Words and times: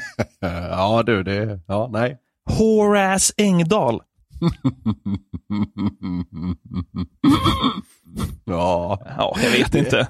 Ja 0.40 1.02
du, 1.06 1.22
det... 1.22 1.60
Ja, 1.66 1.88
nej. 1.92 2.18
Horace 2.50 3.32
Engdahl. 3.36 4.00
Ja. 8.44 9.00
Ja, 9.16 9.36
jag 9.42 9.50
vet 9.50 9.74
inte. 9.74 10.08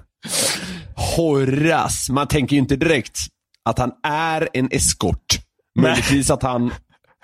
Horace. 1.17 2.13
Man 2.13 2.27
tänker 2.27 2.57
ju 2.57 2.61
inte 2.63 2.77
direkt 2.77 3.19
att 3.65 3.79
han 3.79 3.93
är 4.03 4.49
en 4.53 4.69
eskort. 4.73 5.39
Möjligtvis 5.79 6.31
att 6.31 6.43
han... 6.43 6.75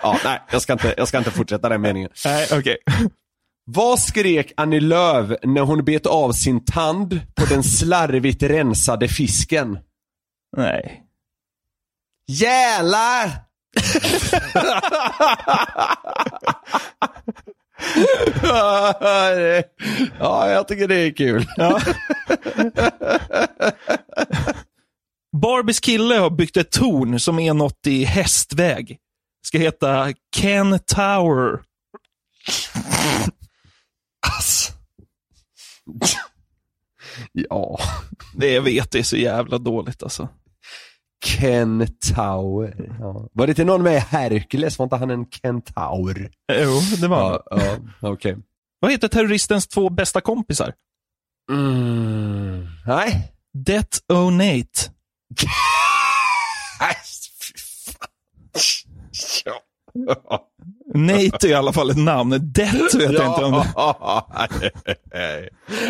Ja, 0.03 0.19
nej, 0.23 0.41
jag 0.51 0.61
ska 0.61 0.73
inte, 0.73 0.93
jag 0.97 1.07
ska 1.07 1.17
inte 1.17 1.31
fortsätta 1.31 1.69
den 1.69 1.81
meningen. 1.81 2.09
Nej, 2.25 2.47
okej. 2.53 2.77
Vad 3.65 3.99
skrek 3.99 4.51
Annie 4.57 4.79
Lööf 4.79 5.31
när 5.43 5.61
hon 5.61 5.85
bet 5.85 6.05
av 6.05 6.31
sin 6.31 6.65
tand 6.65 7.19
på 7.35 7.45
den 7.45 7.63
slarvigt 7.63 8.43
rensade 8.43 9.07
fisken? 9.07 9.77
Nej. 10.57 11.03
Jävlar! 12.29 13.31
ja, 20.19 20.49
jag 20.49 20.67
tycker 20.67 20.87
det 20.87 20.95
är 20.95 21.11
kul. 21.11 21.47
Ja. 21.55 21.81
Barbies 25.41 25.79
kille 25.79 26.15
har 26.15 26.29
byggt 26.29 26.57
ett 26.57 26.71
torn 26.71 27.19
som 27.19 27.39
är 27.39 27.53
något 27.53 27.87
i 27.87 28.03
hästväg. 28.03 28.97
Ska 29.47 29.57
heta 29.57 30.13
Ken 30.35 30.79
Tower. 30.79 31.59
Alltså. 34.37 34.73
Ja. 37.31 37.79
Det 38.35 38.51
jag 38.53 38.61
vet 38.61 38.95
är 38.95 39.03
så 39.03 39.17
jävla 39.17 39.57
dåligt 39.57 40.03
alltså. 40.03 40.29
Ken 41.25 41.87
Tower. 42.15 42.95
Ja. 42.99 43.29
Var 43.33 43.47
det 43.47 43.51
inte 43.51 43.63
någon 43.63 43.83
med 43.83 43.95
i 43.95 43.99
Hercules? 43.99 44.79
Var 44.79 44.83
inte 44.83 44.95
han 44.95 45.09
en 45.09 45.25
kentaur? 45.25 46.29
Jo, 46.53 46.79
det 47.01 47.07
var 47.07 47.43
Ja, 47.49 47.77
ja 48.01 48.09
okej. 48.09 48.37
Vad 48.79 48.91
heter 48.91 49.07
terroristens 49.07 49.67
två 49.67 49.89
bästa 49.89 50.21
kompisar? 50.21 50.73
Mm. 51.51 52.67
Nej. 52.87 53.33
Det 53.53 54.03
Nate. 54.09 54.91
Nej, 56.79 56.95
fy 57.41 57.53
fan. 57.91 58.07
Ja. 59.45 59.61
Nate 60.95 61.47
är 61.47 61.49
i 61.49 61.53
alla 61.53 61.73
fall 61.73 61.89
ett 61.89 61.97
namn. 61.97 62.51
Det 62.53 62.73
vet 62.73 62.93
jag 62.93 63.25
inte 63.25 63.43
om 63.43 63.51
det 63.51 63.73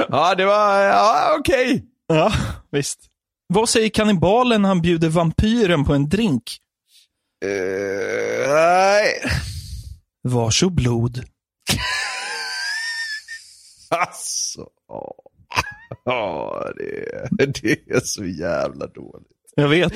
Ja, 0.10 0.36
det 0.36 0.46
var, 0.46 0.80
ja 0.84 1.36
okej. 1.40 1.86
Ja, 2.08 2.32
visst. 2.72 3.09
Vad 3.54 3.70
säger 3.70 3.90
kannibalen 3.90 4.62
när 4.62 4.70
han 4.70 4.82
bjuder 4.82 5.10
vampyren 5.10 5.86
på 5.86 5.94
en 5.94 6.10
drink? 6.10 6.44
Eh, 7.46 8.52
nej. 8.54 9.22
Varsågod 10.24 10.76
blod. 10.76 11.24
Alltså. 13.92 14.68
Ja, 16.06 16.66
det, 16.78 16.84
är- 17.44 17.48
det 17.62 17.96
är 17.96 18.00
så 18.04 18.26
jävla 18.26 18.88
dåligt. 18.88 19.28
Jag 19.56 19.68
vet. 19.68 19.94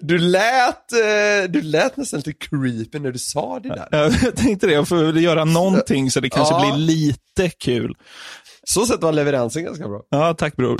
Du 0.00 0.18
lät, 0.18 0.92
eh, 0.92 1.48
du 1.50 1.62
lät 1.62 1.96
nästan 1.96 2.18
lite 2.20 2.32
creepy 2.32 2.98
när 2.98 3.12
du 3.12 3.18
sa 3.18 3.60
det 3.60 3.68
där. 3.68 3.88
Jag 4.24 4.36
tänkte 4.36 4.66
det, 4.66 4.72
jag 4.72 4.88
får 4.88 4.96
väl 4.96 5.22
göra 5.24 5.44
någonting 5.44 6.10
så 6.10 6.20
det 6.20 6.30
kanske 6.30 6.54
Ja. 6.54 6.74
blir 6.74 6.86
lite 6.86 7.48
kul. 7.58 7.94
Så 8.64 8.86
sett 8.86 9.02
var 9.02 9.12
leveransen 9.12 9.64
ganska 9.64 9.88
bra. 9.88 10.02
Ja, 10.10 10.34
tack 10.34 10.56
bror. 10.56 10.76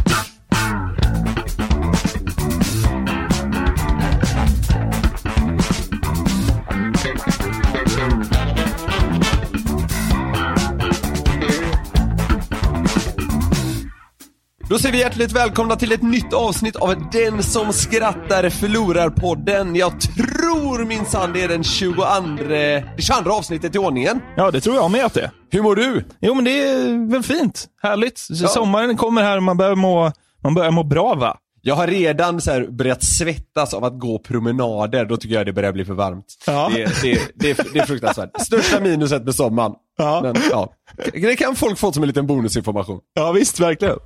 Då 14.72 14.78
säger 14.78 14.92
vi 14.92 15.00
hjärtligt 15.00 15.32
välkomna 15.32 15.76
till 15.76 15.92
ett 15.92 16.02
nytt 16.02 16.32
avsnitt 16.32 16.76
av 16.76 17.10
Den 17.12 17.42
som 17.42 17.72
skrattar 17.72 18.50
förlorar-podden. 18.50 19.76
Jag 19.76 20.00
tror 20.00 20.84
minsann 20.84 21.32
det 21.32 21.42
är 21.42 21.48
den 21.48 21.64
22, 21.64 22.02
det 22.48 22.84
22 22.98 23.30
avsnittet 23.30 23.74
i 23.74 23.78
ordningen. 23.78 24.20
Ja, 24.36 24.50
det 24.50 24.60
tror 24.60 24.76
jag 24.76 24.90
med 24.90 25.04
att 25.04 25.14
det 25.14 25.20
är. 25.20 25.30
Hur 25.50 25.62
mår 25.62 25.76
du? 25.76 26.04
Jo, 26.20 26.34
men 26.34 26.44
det 26.44 26.62
är 26.62 27.10
väl 27.10 27.22
fint. 27.22 27.66
Härligt. 27.82 28.18
Sommaren 28.48 28.96
kommer 28.96 29.22
här 29.22 29.36
och 29.36 29.42
man 29.42 29.56
börjar 29.56 29.74
må, 29.74 30.12
man 30.42 30.54
börjar 30.54 30.70
må 30.70 30.84
bra 30.84 31.14
va? 31.14 31.36
Jag 31.60 31.74
har 31.74 31.86
redan 31.86 32.40
så 32.40 32.66
börjat 32.68 33.04
svettas 33.04 33.74
av 33.74 33.84
att 33.84 34.00
gå 34.00 34.18
promenader, 34.18 35.04
då 35.04 35.16
tycker 35.16 35.34
jag 35.34 35.46
det 35.46 35.52
börjar 35.52 35.72
bli 35.72 35.84
för 35.84 35.94
varmt. 35.94 36.26
Ja. 36.46 36.70
Det, 36.74 37.02
det, 37.02 37.20
det, 37.34 37.72
det 37.72 37.78
är 37.78 37.86
fruktansvärt. 37.86 38.40
Största 38.40 38.80
minuset 38.80 39.24
med 39.24 39.34
sommaren. 39.34 39.72
Ja. 39.98 40.20
Men, 40.22 40.36
ja. 40.50 40.72
Det 41.12 41.36
kan 41.36 41.56
folk 41.56 41.78
få 41.78 41.92
som 41.92 42.02
en 42.02 42.06
liten 42.06 42.26
bonusinformation. 42.26 43.00
Ja, 43.14 43.32
visst, 43.32 43.60
verkligen. 43.60 43.98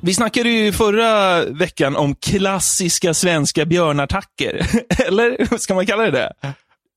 Vi 0.00 0.14
snackade 0.14 0.48
ju 0.48 0.72
förra 0.72 1.44
veckan 1.44 1.96
om 1.96 2.14
klassiska 2.14 3.14
svenska 3.14 3.64
björnattacker. 3.64 4.66
Eller 5.06 5.58
ska 5.58 5.74
man 5.74 5.86
kalla 5.86 6.02
det 6.02 6.10
det? 6.10 6.32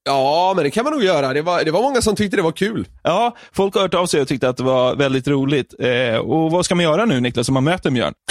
Ja, 0.03 0.53
men 0.55 0.63
det 0.63 0.71
kan 0.71 0.83
man 0.83 0.93
nog 0.93 1.03
göra. 1.03 1.33
Det 1.33 1.41
var, 1.41 1.63
det 1.63 1.71
var 1.71 1.81
många 1.81 2.01
som 2.01 2.15
tyckte 2.15 2.37
det 2.37 2.43
var 2.43 2.51
kul. 2.51 2.87
Ja, 3.03 3.35
folk 3.53 3.73
har 3.73 3.81
hört 3.81 3.93
av 3.93 4.05
sig 4.05 4.21
och 4.21 4.27
tyckte 4.27 4.49
att 4.49 4.57
det 4.57 4.63
var 4.63 4.95
väldigt 4.95 5.27
roligt. 5.27 5.73
Eh, 5.79 6.15
och 6.15 6.51
vad 6.51 6.65
ska 6.65 6.75
man 6.75 6.83
göra 6.83 7.05
nu 7.05 7.19
Niklas 7.19 7.47
om 7.47 7.53
man 7.53 7.63
möter 7.63 7.91
björn? 7.91 8.13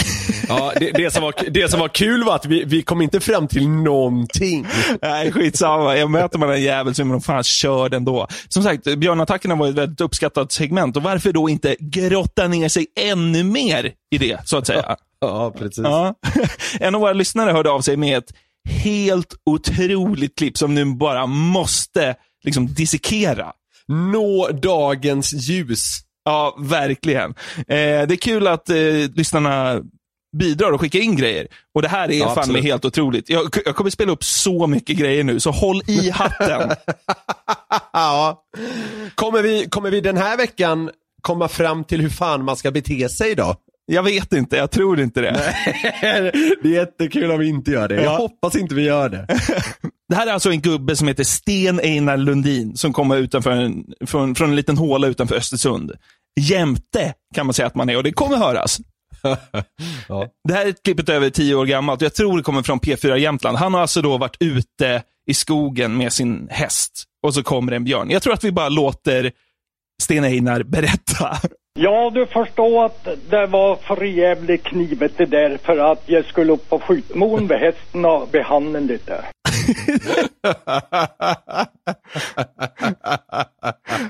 Ja, 0.47 0.73
det, 0.79 0.91
det, 0.91 1.13
som, 1.13 1.23
var, 1.23 1.33
det 1.49 1.71
som 1.71 1.79
var 1.79 1.87
kul 1.87 2.23
var 2.23 2.35
att 2.35 2.45
vi, 2.45 2.63
vi 2.63 2.81
kom 2.81 3.01
inte 3.01 3.19
fram 3.19 3.47
till 3.47 3.69
någonting. 3.69 4.67
Nej, 5.01 5.31
skitsamma. 5.31 5.97
Jag 5.97 6.09
möter 6.09 6.39
man 6.39 6.49
en 6.51 6.61
jävel 6.61 6.95
så 6.95 7.01
är 7.01 7.05
man 7.05 7.21
fan 7.21 7.43
körd 7.43 7.93
ändå. 7.93 8.27
Som 8.47 8.63
sagt, 8.63 8.83
björnattackerna 8.83 9.55
var 9.55 9.67
ett 9.67 9.75
väldigt 9.75 10.01
uppskattat 10.01 10.51
segment 10.51 10.97
och 10.97 11.03
varför 11.03 11.31
då 11.33 11.49
inte 11.49 11.75
grotta 11.79 12.47
ner 12.47 12.69
sig 12.69 12.87
ännu 12.99 13.43
mer 13.43 13.91
i 14.11 14.17
det, 14.17 14.39
så 14.45 14.57
att 14.57 14.67
säga. 14.67 14.95
Ja, 15.21 15.53
precis. 15.57 15.83
Ja. 15.83 16.15
En 16.79 16.95
av 16.95 17.01
våra 17.01 17.13
lyssnare 17.13 17.51
hörde 17.51 17.71
av 17.71 17.81
sig 17.81 17.97
med 17.97 18.17
ett 18.17 18.33
helt 18.69 19.33
otroligt 19.45 20.37
klipp 20.37 20.57
som 20.57 20.75
nu 20.75 20.85
bara 20.85 21.25
måste 21.25 22.15
liksom 22.43 22.67
dissekera. 22.73 23.51
Nå 23.87 24.49
dagens 24.51 25.33
ljus. 25.33 25.99
Ja, 26.25 26.57
verkligen. 26.59 27.29
Eh, 27.57 27.65
det 28.07 28.13
är 28.13 28.15
kul 28.15 28.47
att 28.47 28.69
eh, 28.69 28.75
lyssnarna 29.15 29.81
bidrar 30.37 30.71
och 30.71 30.81
skickar 30.81 30.99
in 30.99 31.15
grejer. 31.15 31.47
Och 31.75 31.81
det 31.81 31.87
här 31.87 32.11
är 32.11 32.19
Ja, 32.19 32.35
fan 32.35 32.55
helt 32.55 32.85
otroligt. 32.85 33.29
Jag, 33.29 33.55
jag 33.65 33.75
kommer 33.75 33.89
spela 33.89 34.11
upp 34.11 34.23
så 34.23 34.67
mycket 34.67 34.97
grejer 34.97 35.23
nu, 35.23 35.39
så 35.39 35.51
håll 35.51 35.81
i 35.87 36.09
hatten. 36.09 36.71
Ja. 37.93 38.43
Kommer 39.15 39.41
vi, 39.41 39.65
kommer 39.69 39.91
vi 39.91 40.01
den 40.01 40.17
här 40.17 40.37
veckan 40.37 40.89
komma 41.21 41.47
fram 41.47 41.83
till 41.83 42.01
hur 42.01 42.09
fan 42.09 42.45
man 42.45 42.57
ska 42.57 42.71
bete 42.71 43.09
sig 43.09 43.35
då? 43.35 43.55
Jag 43.93 44.03
vet 44.03 44.33
inte, 44.33 44.57
jag 44.57 44.71
tror 44.71 44.99
inte 44.99 45.21
det. 45.21 45.53
det 46.63 46.69
är 46.69 46.73
jättekul 46.73 47.31
om 47.31 47.39
vi 47.39 47.47
inte 47.47 47.71
gör 47.71 47.87
det. 47.87 47.95
Jag 47.95 48.03
Ja. 48.05 48.17
hoppas 48.17 48.55
inte 48.55 48.75
vi 48.75 48.83
gör 48.83 49.09
det. 49.09 49.27
Det 50.09 50.15
här 50.15 50.27
är 50.27 50.31
alltså 50.31 50.51
en 50.51 50.61
gubbe 50.61 50.95
som 50.95 51.07
heter 51.07 51.23
Sten 51.23 51.79
Einar 51.79 52.17
Lundin 52.17 52.75
som 52.77 52.93
kommer 52.93 53.17
utanför 53.17 53.51
en, 53.51 53.85
från, 54.05 54.35
från 54.35 54.49
en 54.49 54.55
liten 54.55 54.77
håla 54.77 55.07
utanför 55.07 55.35
Östersund. 55.35 55.91
Jämte 56.39 57.13
kan 57.35 57.45
man 57.45 57.53
säga 57.53 57.67
att 57.67 57.75
man 57.75 57.89
är 57.89 57.97
och 57.97 58.03
det 58.03 58.11
kommer 58.11 58.37
höras. 58.37 58.77
Ja. 60.07 60.27
Det 60.47 60.53
här 60.53 60.65
är 60.65 60.73
klippet 60.83 61.09
över 61.09 61.29
tio 61.29 61.55
år 61.55 61.65
gammalt 61.65 62.01
jag 62.01 62.13
tror 62.13 62.37
det 62.37 62.43
kommer 62.43 62.63
från 62.63 62.79
P4 62.79 63.15
Jämtland. 63.15 63.57
Han 63.57 63.73
har 63.73 63.81
alltså 63.81 64.01
då 64.01 64.17
varit 64.17 64.37
ute 64.39 65.03
i 65.27 65.33
skogen 65.33 65.97
med 65.97 66.13
sin 66.13 66.47
häst 66.51 67.03
och 67.23 67.33
så 67.33 67.43
kommer 67.43 67.71
en 67.71 67.83
björn. 67.83 68.09
Jag 68.09 68.21
tror 68.21 68.33
att 68.33 68.43
vi 68.43 68.51
bara 68.51 68.69
låter 68.69 69.31
Sten 70.01 70.23
Einar 70.23 70.63
berätta. 70.63 71.37
Ja, 71.73 72.11
du 72.13 72.25
förstår 72.25 72.85
att 72.85 73.07
det 73.29 73.47
var 73.47 73.75
för 73.75 74.03
jävligt 74.03 74.63
knivet 74.63 75.11
det 75.17 75.25
där 75.25 75.57
för 75.63 75.77
att 75.77 76.03
jag 76.05 76.25
skulle 76.25 76.53
upp 76.53 76.69
på 76.69 76.79
skjutmån 76.79 77.47
med 77.47 77.59
hästen 77.59 78.05
och 78.05 78.27
behandla 78.31 78.79
lite. 78.79 79.25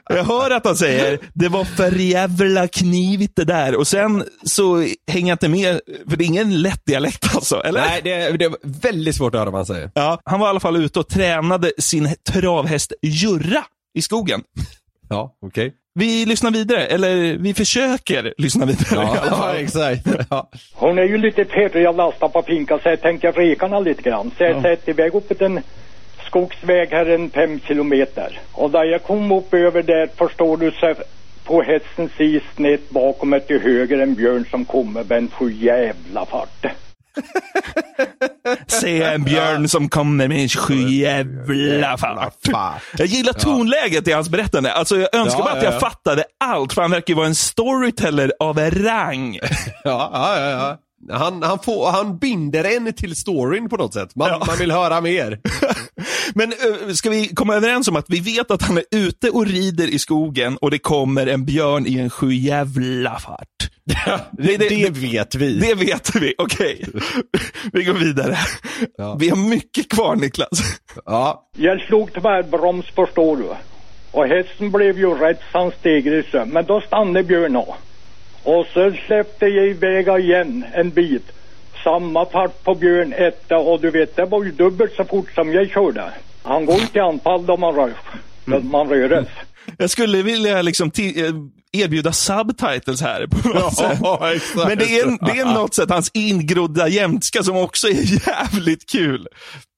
Jag 0.09 0.23
hör 0.23 0.51
att 0.51 0.65
han 0.65 0.75
säger, 0.75 1.19
det 1.33 1.49
var 1.49 1.63
för 1.63 1.91
jävla 1.91 2.67
knivigt 2.67 3.35
det 3.35 3.45
där. 3.45 3.75
Och 3.75 3.87
sen 3.87 4.23
så 4.43 4.77
hänger 5.07 5.27
jag 5.27 5.35
inte 5.35 5.49
med, 5.49 5.81
för 6.09 6.17
det 6.17 6.23
är 6.23 6.25
ingen 6.25 6.61
lätt 6.61 6.85
dialekt 6.85 7.35
alltså, 7.35 7.61
eller? 7.63 7.81
Nej, 7.81 8.01
det 8.03 8.13
är, 8.13 8.37
det 8.37 8.45
är 8.45 8.53
väldigt 8.63 9.15
svårt 9.15 9.35
att 9.35 9.39
höra 9.39 9.49
vad 9.49 9.59
han 9.59 9.65
säger. 9.65 9.91
Ja, 9.95 10.21
han 10.25 10.39
var 10.39 10.47
i 10.47 10.49
alla 10.49 10.59
fall 10.59 10.75
ute 10.75 10.99
och 10.99 11.07
tränade 11.07 11.71
sin 11.77 12.15
travhäst 12.31 12.93
Jurra 13.01 13.63
i 13.93 14.01
skogen. 14.01 14.43
Ja, 15.09 15.37
okej. 15.41 15.73
Vi 15.93 16.25
lyssnar 16.25 16.51
vidare, 16.51 16.85
eller 16.85 17.37
vi 17.37 17.53
försöker 17.53 18.33
lyssna 18.37 18.65
vidare 18.65 18.93
i 19.03 19.07
alla 19.07 19.25
Ja, 19.25 19.35
fall. 19.35 19.55
exakt. 19.59 20.07
Ja. 20.29 20.47
Hon 20.73 20.97
är 20.97 21.03
ju 21.03 21.17
lite 21.17 21.45
pirrig 21.45 21.89
och 21.89 21.95
lastar 21.95 22.27
på 22.27 22.41
finkan 22.41 22.79
så 22.83 22.89
jag 22.89 23.01
tänkte 23.01 23.31
reka 23.31 23.65
henne 23.67 23.81
lite 23.81 24.01
grann. 24.01 24.31
Så 24.37 24.43
jag 24.43 24.61
sätter 24.61 24.89
iväg 24.89 25.15
upp 25.15 25.37
på 25.39 25.45
en 25.45 25.59
skogsväg 26.25 26.89
här 26.91 27.05
en 27.05 27.29
fem 27.29 27.59
kilometer. 27.67 28.39
Och 28.51 28.71
där 28.71 28.83
jag 28.83 29.03
kom 29.03 29.31
upp 29.31 29.53
över 29.53 29.83
där 29.83 30.09
förstår 30.17 30.57
du 30.57 30.71
så 30.71 30.93
på 31.43 31.61
hästen 31.61 32.09
sist 32.17 32.45
snett 32.55 32.89
bakom 32.89 33.29
mig 33.29 33.39
till 33.41 33.61
höger 33.61 33.99
en 33.99 34.15
björn 34.15 34.45
som 34.51 34.65
kommer 34.65 35.03
med 35.03 35.17
en 35.17 35.27
sju 35.29 35.51
jävla 35.51 36.25
fart. 36.25 36.65
Se 38.67 39.03
en 39.03 39.23
björn 39.23 39.69
som 39.69 39.89
kommer 39.89 40.27
med 40.27 40.41
en 40.41 40.49
sjujävla 40.49 41.97
fart. 41.97 42.83
Jag 42.97 43.07
gillar 43.07 43.33
tonläget 43.33 44.07
i 44.07 44.11
hans 44.11 44.29
berättande. 44.29 44.73
Alltså 44.73 44.97
jag 44.97 45.15
önskar 45.15 45.39
Ja, 45.39 45.43
bara 45.43 45.53
att 45.53 45.63
ja, 45.63 45.69
jag 45.71 45.73
ja. 45.73 45.79
fattade 45.79 46.23
allt, 46.39 46.73
för 46.73 46.81
han 46.81 46.91
verkar 46.91 47.11
ju 47.11 47.15
vara 47.17 47.27
en 47.27 47.35
storyteller 47.35 48.33
av 48.39 48.59
rang. 48.59 49.39
Ja, 49.83 50.09
ja, 50.13 50.49
ja. 50.49 50.77
Han, 51.17 51.43
han, 51.43 51.59
får, 51.59 51.91
han 51.91 52.17
binder 52.17 52.63
en 52.63 52.93
till 52.93 53.15
storyn 53.15 53.69
på 53.69 53.77
något 53.77 53.93
sätt. 53.93 54.15
Man, 54.15 54.29
man 54.47 54.57
vill 54.59 54.71
höra 54.71 55.01
mer. 55.01 55.39
Men 56.35 56.53
ö, 56.53 56.93
ska 56.93 57.09
vi 57.09 57.27
komma 57.27 57.55
överens 57.55 57.87
om 57.87 57.95
att 57.95 58.05
vi 58.09 58.19
vet 58.19 58.51
att 58.51 58.61
han 58.61 58.77
är 58.77 58.83
ute 58.91 59.29
och 59.29 59.45
rider 59.45 59.87
i 59.87 59.99
skogen 59.99 60.57
och 60.57 60.71
det 60.71 60.79
kommer 60.79 61.27
en 61.27 61.45
björn 61.45 61.87
i 61.87 61.99
en 61.99 62.09
sjujävla 62.09 63.19
fart? 63.19 63.71
Det, 63.83 64.57
det, 64.57 64.89
vet 64.89 65.35
vi. 65.35 65.59
Det 65.59 65.75
vet 65.75 66.15
vi, 66.15 66.33
okej. 66.37 66.85
Vi 67.73 67.83
går 67.83 67.93
vidare. 67.93 68.37
Ja. 68.97 69.17
Vi 69.19 69.29
har 69.29 69.49
mycket 69.49 69.89
kvar 69.89 70.15
Niklas. 70.15 70.79
Ja. 71.05 71.49
Jag 71.57 71.81
slog 71.81 72.13
tvärbroms 72.13 72.85
förstår 72.85 73.37
du. 73.37 73.43
Och 74.11 74.27
hästen 74.27 74.71
blev 74.71 74.99
ju 74.99 75.13
rätt 75.13 75.39
så 75.51 75.57
han 75.57 75.71
stegrade 75.79 76.23
sig. 76.23 76.45
Men 76.45 76.65
då 76.65 76.81
stannade 76.81 77.23
björnen. 77.23 77.63
Och 78.43 78.65
så 78.73 78.93
släppte 79.07 79.45
jag 79.45 79.67
iväg 79.67 80.07
igen 80.07 80.65
en 80.73 80.89
bit. 80.89 81.31
Samma 81.83 82.25
fart 82.25 82.63
på 82.63 82.75
björn 82.75 83.13
etta 83.13 83.57
och 83.57 83.81
du 83.81 83.91
vet 83.91 84.15
det 84.15 84.25
var 84.25 84.43
ju 84.43 84.51
dubbelt 84.51 84.93
så 84.95 85.03
fort 85.03 85.31
som 85.35 85.53
jag 85.53 85.69
körde. 85.69 86.13
Han 86.43 86.65
går 86.65 86.79
ju 86.79 86.85
till 86.85 87.01
anfall 87.01 87.45
då 87.45 87.57
man 87.57 87.75
rör, 87.75 87.93
då 88.45 88.59
man 88.59 88.89
röres. 88.89 89.27
Jag 89.77 89.89
skulle 89.89 90.21
vilja 90.21 90.61
liksom 90.61 90.91
eh, 90.97 91.33
erbjuda 91.71 92.11
subtitles 92.11 93.01
här 93.01 93.27
på 93.27 93.49
något 93.49 93.77
sätt. 93.77 93.99
Ja, 94.01 94.33
exakt. 94.35 94.67
Men 94.67 94.77
det 94.77 94.99
är, 94.99 95.25
det 95.25 95.39
är 95.39 95.45
något 95.45 95.73
sätt 95.73 95.89
hans 95.89 96.11
ingrodda 96.13 96.87
jämtska 96.87 97.43
som 97.43 97.57
också 97.57 97.87
är 97.87 98.27
jävligt 98.27 98.89
kul. 98.89 99.27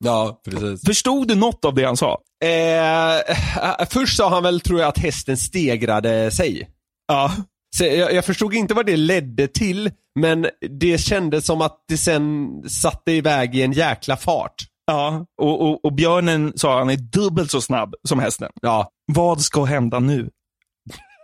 Ja, 0.05 0.41
precis. 0.49 0.85
Förstod 0.85 1.27
du 1.27 1.35
något 1.35 1.65
av 1.65 1.75
det 1.75 1.85
han 1.85 1.97
sa? 1.97 2.19
Eh, 2.43 3.15
eh, 3.17 3.87
först 3.89 4.17
sa 4.17 4.29
han 4.29 4.43
väl, 4.43 4.61
tror 4.61 4.79
jag, 4.79 4.89
att 4.89 4.97
hästen 4.97 5.37
stegrade 5.37 6.31
sig. 6.31 6.69
Ja. 7.07 7.31
Så 7.77 7.85
jag, 7.85 8.13
jag 8.13 8.25
förstod 8.25 8.53
inte 8.53 8.73
vad 8.73 8.85
det 8.85 8.97
ledde 8.97 9.47
till, 9.47 9.91
men 10.19 10.47
det 10.69 10.97
kändes 10.97 11.45
som 11.45 11.61
att 11.61 11.83
det 11.87 11.97
sen 11.97 12.49
satte 12.69 13.11
iväg 13.11 13.55
i 13.55 13.61
en 13.61 13.71
jäkla 13.71 14.17
fart. 14.17 14.55
Ja, 14.85 15.25
och, 15.41 15.61
och, 15.61 15.85
och 15.85 15.93
björnen 15.93 16.53
sa 16.55 16.77
han 16.77 16.89
är 16.89 16.95
dubbelt 16.95 17.51
så 17.51 17.61
snabb 17.61 17.95
som 18.07 18.19
hästen. 18.19 18.51
Ja. 18.61 18.89
Vad 19.13 19.41
ska 19.41 19.63
hända 19.63 19.99
nu? 19.99 20.29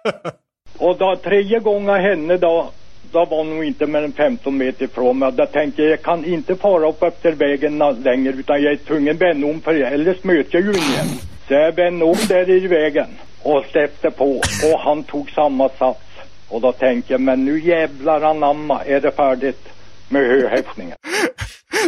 Och 0.77 0.97
då 0.97 1.15
tredje 1.23 1.59
gången 1.59 2.01
henne 2.01 2.37
då, 2.37 2.69
då 3.11 3.25
var 3.25 3.37
hon 3.37 3.49
nog 3.49 3.65
inte 3.65 3.85
mer 3.85 4.01
än 4.01 4.11
15 4.11 4.57
meter 4.57 4.85
ifrån 4.85 5.19
mig. 5.19 5.31
Då 5.31 5.45
tänkte 5.45 5.81
jag, 5.81 5.91
jag 5.91 6.01
kan 6.01 6.25
inte 6.25 6.55
fara 6.55 6.89
upp 6.89 7.03
efter 7.03 7.31
vägen 7.31 7.77
längre 7.77 8.33
utan 8.33 8.63
jag 8.63 8.73
är 8.73 8.77
tvungen 8.77 9.15
att 9.15 9.21
vända 9.21 9.47
om 9.47 9.61
för 9.61 9.73
eljest 9.73 10.23
möter 10.23 10.49
jag 10.57 10.61
ju 10.61 10.69
ingen. 10.69 11.07
Så 11.47 11.53
jag 11.53 11.75
vände 11.75 12.05
om 12.05 12.15
där 12.27 12.49
i 12.49 12.67
vägen 12.67 13.07
och 13.43 13.65
släppte 13.71 14.11
på 14.11 14.31
och 14.73 14.79
han 14.79 15.03
tog 15.03 15.29
samma 15.31 15.69
sats. 15.69 16.08
Och 16.49 16.61
då 16.61 16.71
tänkte 16.71 17.13
jag, 17.13 17.21
men 17.21 17.45
nu 17.45 17.59
jävlar 17.59 18.21
anamma 18.21 18.83
är 18.83 19.01
det 19.01 19.11
färdigt 19.11 19.69
med 20.09 20.21
höhäftningen. 20.27 20.97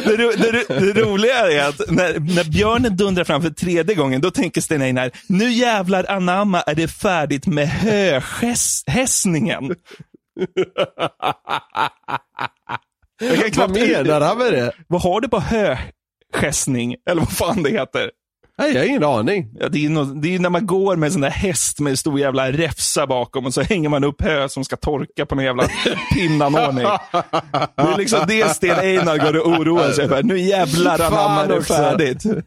Det, 0.05 0.15
ro, 0.17 0.31
det, 0.37 0.51
ro- 0.51 0.79
det 0.93 1.01
roliga 1.01 1.35
är 1.51 1.69
att 1.69 1.91
när, 1.91 2.19
när 2.35 2.51
björnen 2.51 2.97
dundrar 2.97 3.23
fram 3.23 3.41
för 3.41 3.49
tredje 3.49 3.95
gången, 3.95 4.21
då 4.21 4.31
tänker 4.31 4.61
Sten 4.61 4.81
Einar, 4.81 5.11
nu 5.27 5.51
jävlar 5.51 6.05
anamma 6.11 6.61
är 6.61 6.75
det 6.75 6.87
färdigt 6.87 7.47
med 7.47 7.67
höhässningen. 7.67 9.75
Jag 13.21 13.53
kan 13.53 13.61
Vad 13.61 13.71
menar 13.79 14.21
han 14.21 14.37
med 14.37 14.53
det? 14.53 14.71
Vad 14.87 15.01
har 15.01 15.21
du 15.21 15.27
på 15.29 15.39
höhässning? 15.39 16.95
Eller 17.09 17.21
vad 17.21 17.31
fan 17.31 17.63
det 17.63 17.69
heter. 17.69 18.11
Nej, 18.61 18.73
jag 18.73 18.79
har 18.81 18.87
ingen 18.87 19.03
aning. 19.03 19.49
Ja, 19.59 19.69
det, 19.69 19.85
är 19.85 19.89
nå- 19.89 20.03
det 20.03 20.35
är 20.35 20.39
när 20.39 20.49
man 20.49 20.65
går 20.67 20.95
med 20.95 21.07
en 21.07 21.11
sån 21.11 21.21
där 21.21 21.29
häst 21.29 21.79
med 21.79 21.99
stor 21.99 22.19
jävla 22.19 22.51
räfsa 22.51 23.07
bakom 23.07 23.45
och 23.45 23.53
så 23.53 23.61
hänger 23.61 23.89
man 23.89 24.03
upp 24.03 24.21
hö 24.21 24.49
som 24.49 24.65
ska 24.65 24.75
torka 24.75 25.25
på 25.25 25.35
någon 25.35 25.45
jävla 25.45 25.67
pinnanordning. 26.13 26.85
Det 27.75 27.81
är 27.81 27.97
liksom 27.97 28.19
det 28.27 28.49
Sten 28.55 28.79
Einar 28.79 29.17
går 29.17 29.37
och 29.39 29.47
oroar 29.47 29.91
sig 29.91 30.07
för. 30.07 30.23
Nu 30.23 30.39
jävlar 30.39 30.97
Fan 30.97 31.13
anamma 31.13 31.43
är 31.43 31.47
det 31.47 31.63
färdigt. 31.63 32.23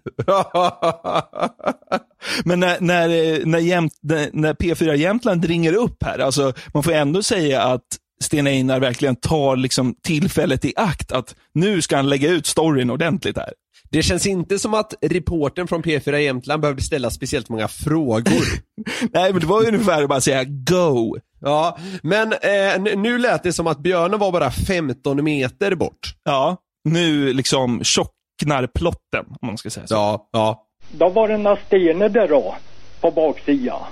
Men 2.45 2.61
när, 2.61 2.81
när, 2.81 3.47
när, 3.47 3.59
Jämt, 3.59 3.93
när 4.03 4.31
när 4.33 4.55
P4 4.55 4.95
Jämtland 4.95 5.45
ringer 5.45 5.73
upp 5.73 6.03
här, 6.03 6.19
alltså, 6.19 6.53
man 6.75 6.83
får 6.83 6.93
ändå 6.93 7.23
säga 7.23 7.63
att 7.63 7.85
Sten 8.23 8.47
Einar 8.47 8.81
verkligen 8.81 9.17
tar 9.17 9.57
liksom 9.57 9.95
tillfället 10.03 10.65
i 10.65 10.73
akt 10.77 11.13
att 11.13 11.35
nu 11.55 11.83
ska 11.83 11.97
han 11.97 12.09
lägga 12.09 12.29
ut 12.29 12.47
storyn 12.47 12.91
ordentligt 12.91 13.37
här. 13.37 13.53
Det 13.95 14.03
känns 14.03 14.27
inte 14.27 14.59
som 14.59 14.75
att 14.75 14.95
reporten 15.01 15.69
från 15.69 15.83
P4 15.83 16.17
Jämtland 16.17 16.61
behövde 16.61 16.83
ställa 16.83 17.11
speciellt 17.11 17.49
många 17.49 17.69
frågor. 17.69 18.45
Nej, 19.13 19.33
men 19.33 19.41
det 19.41 19.47
var 19.47 19.63
ju 19.63 19.69
ungefär 19.69 20.03
att 20.03 20.09
bara 20.09 20.21
säga 20.21 20.45
go. 20.45 21.17
Ja, 21.41 21.79
men 22.03 22.33
eh, 22.33 22.97
nu 22.97 23.19
lät 23.19 23.43
det 23.43 23.53
som 23.53 23.67
att 23.67 23.79
björnen 23.79 24.19
var 24.19 24.33
bara 24.33 24.51
15 24.51 25.25
meter 25.25 25.75
bort. 25.75 26.15
Ja, 26.25 26.57
nu 26.85 27.33
liksom 27.33 27.85
tjocknar 27.85 28.67
plotten, 28.67 29.25
om 29.41 29.47
man 29.47 29.59
ska 29.59 29.71
säga 29.71 29.87
så. 29.87 29.95
Ja, 29.95 30.29
ja. 30.33 30.67
Då 30.93 31.09
var 31.09 31.29
det 31.29 31.37
några 31.37 31.57
stenar 31.67 32.09
där 32.09 32.29
då, 32.29 32.55
på 33.01 33.11
baksidan. 33.11 33.83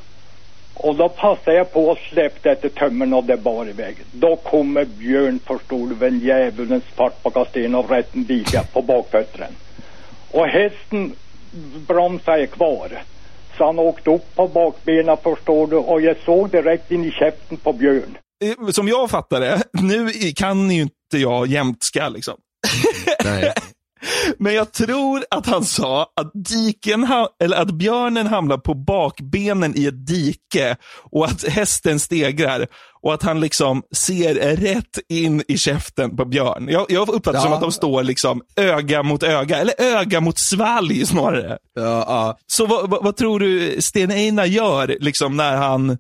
Och 0.75 0.97
då 0.97 1.09
passade 1.09 1.57
jag 1.57 1.73
på 1.73 1.89
och 1.89 1.99
släppte 1.99 2.51
efter 2.51 2.69
tömmen 2.69 3.15
av 3.15 3.27
det 3.27 3.37
bar 3.37 3.69
iväg. 3.69 3.97
Då 4.13 4.37
kommer 4.37 4.85
Björn, 4.85 5.39
förstår 5.47 5.87
du 5.87 5.95
väl, 5.95 6.23
djävulens 6.23 6.85
fart 6.85 7.23
på 7.23 7.31
kasten 7.31 7.75
och 7.75 7.91
rätten 7.91 8.25
vika 8.25 8.63
på 8.73 8.83
bakfötterna. 8.83 9.47
Och 10.33 10.47
hästen 10.47 11.13
bromsade 11.89 12.47
kvar. 12.47 13.03
Så 13.59 13.65
han 13.67 13.79
åkte 13.79 14.11
upp 14.11 14.35
på 14.35 14.49
bakbenen 14.49 15.17
förstår 15.23 15.67
du 15.67 15.77
och 15.77 16.01
jag 16.01 16.17
såg 16.25 16.51
direkt 16.51 16.91
in 16.91 17.05
i 17.05 17.11
käften 17.11 17.57
på 17.57 17.73
Björn. 17.73 18.19
Eh, 18.45 18.69
Som 18.71 18.89
jag 18.89 19.11
fattar 19.11 19.41
det, 19.41 19.63
nu 19.73 20.11
kan 20.37 20.71
ju 20.71 20.83
inte 20.83 21.19
jag 21.19 21.47
jämtska 21.47 22.09
liksom. 22.09 22.35
Nej. 23.25 23.53
Men 24.39 24.55
jag 24.55 24.73
tror 24.73 25.25
att 25.31 25.47
han 25.47 25.65
sa 25.65 26.03
att, 26.03 26.31
diken 26.35 27.07
eller 27.43 27.57
att 27.57 27.71
björnen 27.71 28.27
hamnar 28.27 28.57
på 28.59 28.75
bakbenen 28.75 29.73
i 29.79 29.87
ett 29.87 30.07
dike 30.07 30.77
och 31.11 31.25
att 31.25 31.45
hästen 31.49 32.01
stegrar 32.01 32.67
och 33.03 33.15
att 33.15 33.23
han 33.23 33.41
liksom 33.41 33.83
ser 33.95 34.35
rätt 34.57 34.99
in 35.09 35.43
i 35.49 35.59
käften 35.59 36.17
på 36.17 36.25
björn. 36.25 36.69
Jag, 36.71 36.87
jag 36.89 37.09
uppfattar 37.09 37.33
det 37.33 37.41
som 37.41 37.51
Ja. 37.51 37.55
att 37.57 37.63
de 37.63 37.73
står 37.73 38.03
liksom 38.03 38.43
öga 38.57 39.03
mot 39.03 39.23
öga, 39.23 39.59
eller 39.59 39.75
öga 39.79 40.21
mot 40.21 40.39
svalg 40.39 41.07
snarare. 41.07 41.59
Ja, 41.75 41.83
ja. 42.09 42.39
Så 42.47 42.67
vad, 42.67 42.91
vad, 42.91 43.05
vad 43.05 43.17
tror 43.17 43.41
du 43.41 43.77
Sten 43.83 44.11
Einar 44.11 44.45
gör 44.45 44.97
liksom 45.01 45.37
när 45.37 45.57
han 45.57 45.99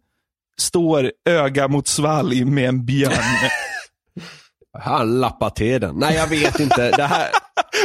står 0.59 1.12
öga 1.28 1.68
mot 1.68 1.88
svalg 1.88 2.44
med 2.44 2.68
en 2.68 2.85
björn? 2.87 3.12
Han 4.78 5.21
lappar 5.21 5.50
till 5.50 5.80
den. 5.80 5.94
Nej, 5.97 6.14
jag 6.16 6.26
vet 6.26 6.61
inte. 6.61 6.90
Det 6.90 7.02
här... 7.02 7.28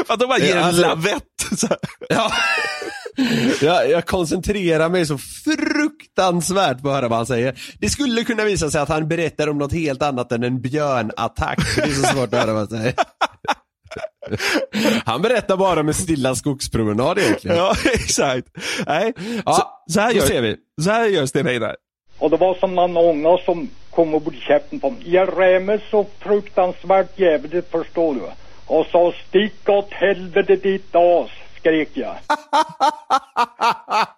att 0.08 0.20
de 0.20 0.25
bara 0.27 0.39
ger 0.39 0.56
en 0.56 0.63
Alltså- 0.63 0.82
lavett. 0.82 1.24
Ja. 2.10 2.32
Jag, 3.62 3.89
jag 3.89 4.06
koncentrerar 4.06 4.89
mig 4.89 5.06
så 5.06 5.17
fruktansvärt 5.17 6.82
på 6.82 6.89
att 6.89 6.96
höra 6.96 7.08
vad 7.08 7.17
han 7.20 7.25
säger. 7.25 7.60
Det 7.79 7.89
skulle 7.89 8.24
kunna 8.24 8.44
visa 8.44 8.72
sig 8.72 8.82
att 8.82 8.89
han 8.89 9.08
berättar 9.08 9.48
om 9.50 9.58
något 9.58 9.74
helt 9.74 10.01
annat 10.01 10.32
än 10.32 10.44
en 10.44 10.62
björnattack. 10.62 11.62
för 11.62 11.82
Det 11.82 11.88
är 11.88 11.94
så 11.94 12.03
svårt 12.08 12.34
att 12.34 12.39
höra 12.41 12.53
vad 12.53 12.72
han 12.72 12.79
säger. 12.79 12.94
Han 15.06 15.22
berättar 15.22 15.58
bara 15.58 15.79
om 15.79 15.88
en 15.88 15.94
stilla 15.94 16.36
skogspromenad 16.36 17.17
egentligen. 17.20 17.58
Ja, 17.58 17.75
exakt. 17.94 18.48
Nej, 18.88 19.13
Ja, 19.46 19.53
så, 19.88 19.94
så, 19.94 20.00
här 20.00 20.12
gör, 20.12 20.25
ser 20.25 20.41
vi. 20.41 20.56
så 20.82 20.89
här 20.91 21.06
gör 21.06 21.25
Sten 21.25 21.48
Einar. 21.48 21.75
Och 22.20 22.29
det 22.29 22.38
var 22.38 22.56
som 22.56 22.75
någon 22.75 22.98
ånga 22.98 23.38
som 23.46 23.70
kom 23.91 24.13
och 24.13 24.22
borde 24.22 24.38
käften 24.38 24.79
på 24.79 24.89
mig. 24.89 25.13
Jag 25.13 25.29
rämmer 25.39 25.82
så 25.91 26.06
fruktansvärt 26.20 27.20
jävligt 27.20 27.72
förstår 27.72 28.13
du. 28.15 28.22
Och 28.67 28.86
sa 28.91 29.13
stick 29.27 29.69
åt 29.69 29.91
helvete 29.91 30.55
ditt 30.55 30.95
as, 30.95 31.29
skrek 31.59 31.89
jag. 31.93 32.15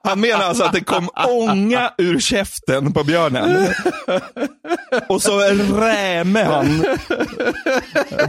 Han 0.03 0.20
menar 0.20 0.44
alltså 0.44 0.63
att 0.63 0.74
det 0.74 0.82
kom 0.82 1.10
ånga 1.27 1.94
ur 1.98 2.20
käften 2.20 2.94
på 2.94 3.03
björnen. 3.03 3.74
Och 5.10 5.22
så 5.22 5.39
räme 5.79 6.44
han. 6.44 6.82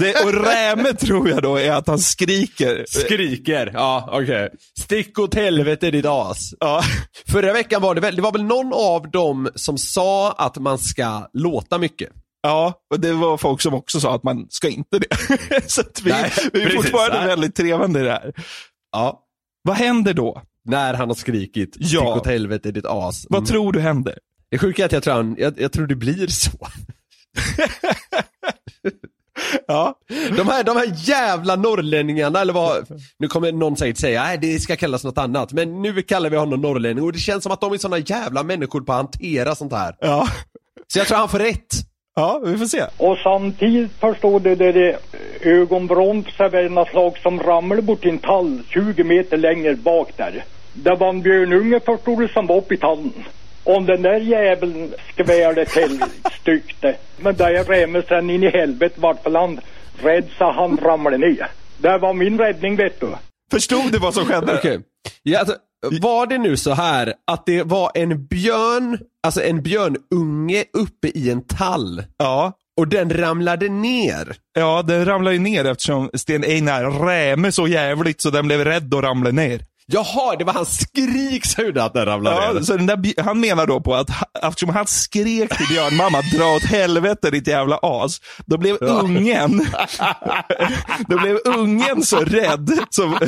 Det, 0.01 0.25
och 0.25 0.45
räme 0.45 0.95
tror 0.95 1.29
jag 1.29 1.43
då 1.43 1.57
är 1.57 1.73
att 1.73 1.87
han 1.87 1.99
skriker. 1.99 2.85
Skriker, 2.89 3.71
ja 3.75 4.09
okej. 4.13 4.49
Stick 4.81 5.19
åt 5.19 5.35
helvete 5.35 5.91
ditt 5.91 6.07
as. 6.07 6.55
Ja, 6.61 6.83
Förra 7.29 7.53
veckan 7.53 7.83
var 7.83 7.95
det 7.95 8.01
väl, 8.01 8.17
det 8.17 8.23
var 8.23 8.33
väl 8.33 8.45
någon 8.45 8.73
av 8.73 9.11
dem 9.11 9.49
som 9.55 9.79
sa 9.79 10.33
att 10.33 10.57
man 10.57 10.79
ska 10.79 11.29
låta 11.33 11.79
mycket. 11.79 12.09
Ja, 12.43 12.75
och 12.91 13.01
det 13.01 13.13
var 13.13 13.37
folk 13.37 13.61
som 13.61 13.75
också 13.75 14.01
sa 14.01 14.15
att 14.15 14.23
man 14.23 14.47
ska 14.51 14.69
inte 14.69 14.99
det. 14.99 15.07
Så 15.71 15.83
vi, 16.05 16.11
Nej, 16.11 16.33
vi 16.53 16.61
är 16.63 16.65
precis. 16.67 16.75
fortfarande 16.83 17.19
Nej. 17.19 17.27
väldigt 17.27 17.55
trevande 17.57 18.01
i 18.01 18.03
det 18.03 18.11
här. 18.11 18.33
Ja. 18.93 19.21
Vad 19.63 19.77
händer 19.77 20.15
då? 20.15 20.43
När 20.65 20.95
han 20.95 21.09
har 21.09 21.15
skrikit 21.15 21.77
Ja. 21.79 21.87
stick 21.87 22.03
åt 22.03 22.27
helvete 22.27 22.71
ditt 22.71 22.87
as. 22.87 23.27
Vad 23.29 23.39
Mm. 23.39 23.47
tror 23.47 23.73
du 23.73 23.81
händer? 23.81 24.19
Det 24.51 24.59
sjuka 24.59 24.83
är 24.83 24.87
att 24.87 24.93
jag 24.93 25.03
tror, 25.03 25.15
han, 25.15 25.37
jag, 25.39 25.61
jag 25.61 25.73
tror 25.73 25.87
det 25.87 25.95
blir 25.97 26.27
så. 26.27 26.51
Ja, 29.67 29.99
De 30.37 30.49
här, 30.49 30.65
de 30.65 30.77
här 30.77 30.93
jävla 30.97 31.57
norrlänningarna, 31.57 32.41
eller 32.41 32.53
vad, 32.53 32.87
nu 33.19 33.29
kommer 33.29 33.53
någon 33.53 33.77
säkert 33.77 33.97
säga, 33.99 34.23
nej 34.23 34.39
det 34.39 34.61
ska 34.61 34.77
kallas 34.77 35.05
något 35.05 35.19
annat, 35.19 35.53
men 35.53 35.83
nu 35.83 36.03
kallar 36.03 36.31
vi 36.31 36.37
honom 36.37 36.61
norrlänning 36.61 37.05
och 37.05 37.13
det 37.13 37.19
känns 37.19 37.43
som 37.43 37.53
att 37.53 37.61
de 37.61 37.73
är 37.73 37.79
såna 37.79 37.99
jävla 37.99 38.43
människor 38.43 38.81
på 38.81 38.93
att 38.93 38.97
hantera 38.99 39.55
sånt 39.55 39.73
här. 39.73 39.95
ja, 40.01 40.29
Så 40.87 40.99
jag 40.99 41.07
tror 41.07 41.19
han 41.19 41.29
får 41.29 41.39
rätt. 41.39 41.75
Ja, 42.17 42.41
vi 42.45 42.59
får 42.59 42.67
se. 42.67 42.85
Och 42.97 43.19
samtidigt 43.19 43.93
förstod 44.01 44.43
du 44.43 44.55
det, 44.55 44.73
det 44.73 44.99
ögonbromsar 45.41 46.69
något 46.69 46.89
slag 46.89 47.19
som 47.19 47.41
ramlade 47.41 47.83
bort 47.83 48.05
i 48.05 48.09
en 48.09 48.19
tall 48.19 48.63
20 48.69 49.05
meter 49.05 49.37
längre 49.37 49.75
bak 49.75 50.17
där. 50.17 50.45
Det 50.73 50.95
var 50.95 51.09
en 51.09 51.23
björnunge 51.23 51.81
förstod 51.81 52.21
du 52.21 52.29
som 52.29 52.47
var 52.47 52.57
uppe 52.57 52.75
i 52.75 52.77
tallen. 52.77 53.13
Om 53.65 53.87
den 53.87 54.03
där 54.03 54.21
jäveln 54.21 54.95
skvärde 55.13 55.65
till 55.65 56.01
stykte. 56.41 56.97
Men 57.17 57.37
där 57.37 57.65
rämmer 57.65 58.05
sen 58.09 58.31
in 58.31 58.43
i 58.43 58.51
helvete 58.51 59.01
vart 59.01 59.23
för 59.23 59.31
land 59.31 59.61
rädd 60.03 60.29
så 60.39 60.53
han 60.53 60.77
ramlade 60.77 61.19
ner. 61.19 61.47
Det 61.79 61.99
var 61.99 62.15
min 62.15 62.39
räddning 62.39 62.77
vet 62.77 63.01
du. 63.01 63.07
Förstod 63.51 63.93
du 63.93 63.99
vad 63.99 64.15
som 64.15 64.25
skedde? 64.25 64.55
Okej. 64.55 64.81
Ja, 65.23 65.39
alltså, 65.39 65.55
var 66.01 66.27
det 66.27 66.39
nu 66.39 66.57
så 66.57 66.73
här 66.75 67.13
att 67.27 67.47
det 67.47 67.63
var 67.63 67.91
en 67.95 68.27
björn, 68.27 68.99
alltså 69.27 69.43
en 69.43 69.63
björnunge 69.63 70.65
uppe 70.73 71.09
i 71.09 71.31
en 71.31 71.47
tall 71.47 72.03
Ja, 72.19 72.53
och 72.77 72.89
den 72.89 73.11
ramlade 73.11 73.69
ner? 73.69 74.37
ja, 74.55 74.83
den 74.83 75.05
ramlade 75.05 75.39
ner 75.39 75.65
eftersom 75.65 76.11
Sten 76.15 76.45
Einar 76.45 76.85
räme 77.07 77.53
så 77.53 77.69
jävligt 77.69 78.21
så 78.21 78.31
den 78.31 78.47
blev 78.47 78.65
rädd 78.65 78.95
och 78.95 79.03
ramlade 79.03 79.37
ner. 79.37 79.65
Jaha, 79.93 80.37
det 80.39 80.45
var 80.45 80.53
hans 80.53 80.81
skrik 80.81 81.47
som 81.47 81.65
gjorde 81.65 81.85
att 81.85 81.95
den 81.95 82.05
ramlade 82.07 82.37
Ja, 82.47 82.53
ner. 82.53 82.61
så 82.61 82.77
där, 82.77 83.23
han 83.23 83.41
menar 83.41 83.67
då 83.67 83.81
på 83.81 83.95
att 83.95 84.09
eftersom 84.43 84.69
han 84.71 84.87
skrek 84.87 85.57
till 85.57 85.67
björnmamma, 85.71 86.21
dra 86.35 86.45
åt 86.57 86.63
helvete 86.65 87.31
ditt 87.31 87.47
jävla 87.47 87.79
as. 87.83 88.21
Då 88.47 88.59
blev 88.59 88.77
ungen, 88.81 89.67
då 91.09 91.19
blev 91.19 91.39
ungen 91.45 92.03
så 92.03 92.17
rädd, 92.21 92.71
som, 92.91 93.19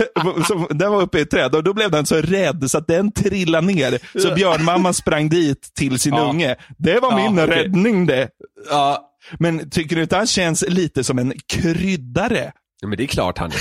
som, 0.46 0.66
den 0.70 0.90
var 0.92 1.02
uppe 1.02 1.18
i 1.18 1.22
ett 1.22 1.30
träd, 1.30 1.54
och 1.54 1.64
då 1.64 1.74
blev 1.74 1.90
den 1.90 2.06
så 2.06 2.16
rädd 2.16 2.70
så 2.70 2.78
att 2.78 2.86
den 2.86 3.12
trillade 3.12 3.66
ner. 3.66 3.98
Så 4.22 4.34
björnmamman 4.34 4.94
sprang 4.94 5.28
dit 5.28 5.70
till 5.74 5.98
sin 5.98 6.14
Ja. 6.14 6.20
unge. 6.30 6.56
Det 6.78 7.00
var 7.00 7.10
Ja, 7.20 7.30
min 7.30 7.44
okej. 7.44 7.56
räddning 7.56 8.06
det. 8.06 8.28
Ja, 8.70 9.08
Men 9.38 9.70
tycker 9.70 9.96
du 9.96 10.02
inte 10.02 10.16
han 10.16 10.26
känns 10.26 10.64
lite 10.68 11.04
som 11.04 11.18
en 11.18 11.32
kryddare? 11.52 12.52
men 12.86 12.96
det 12.96 13.02
är 13.02 13.06
klart 13.06 13.38
han 13.38 13.50
är. 13.50 13.56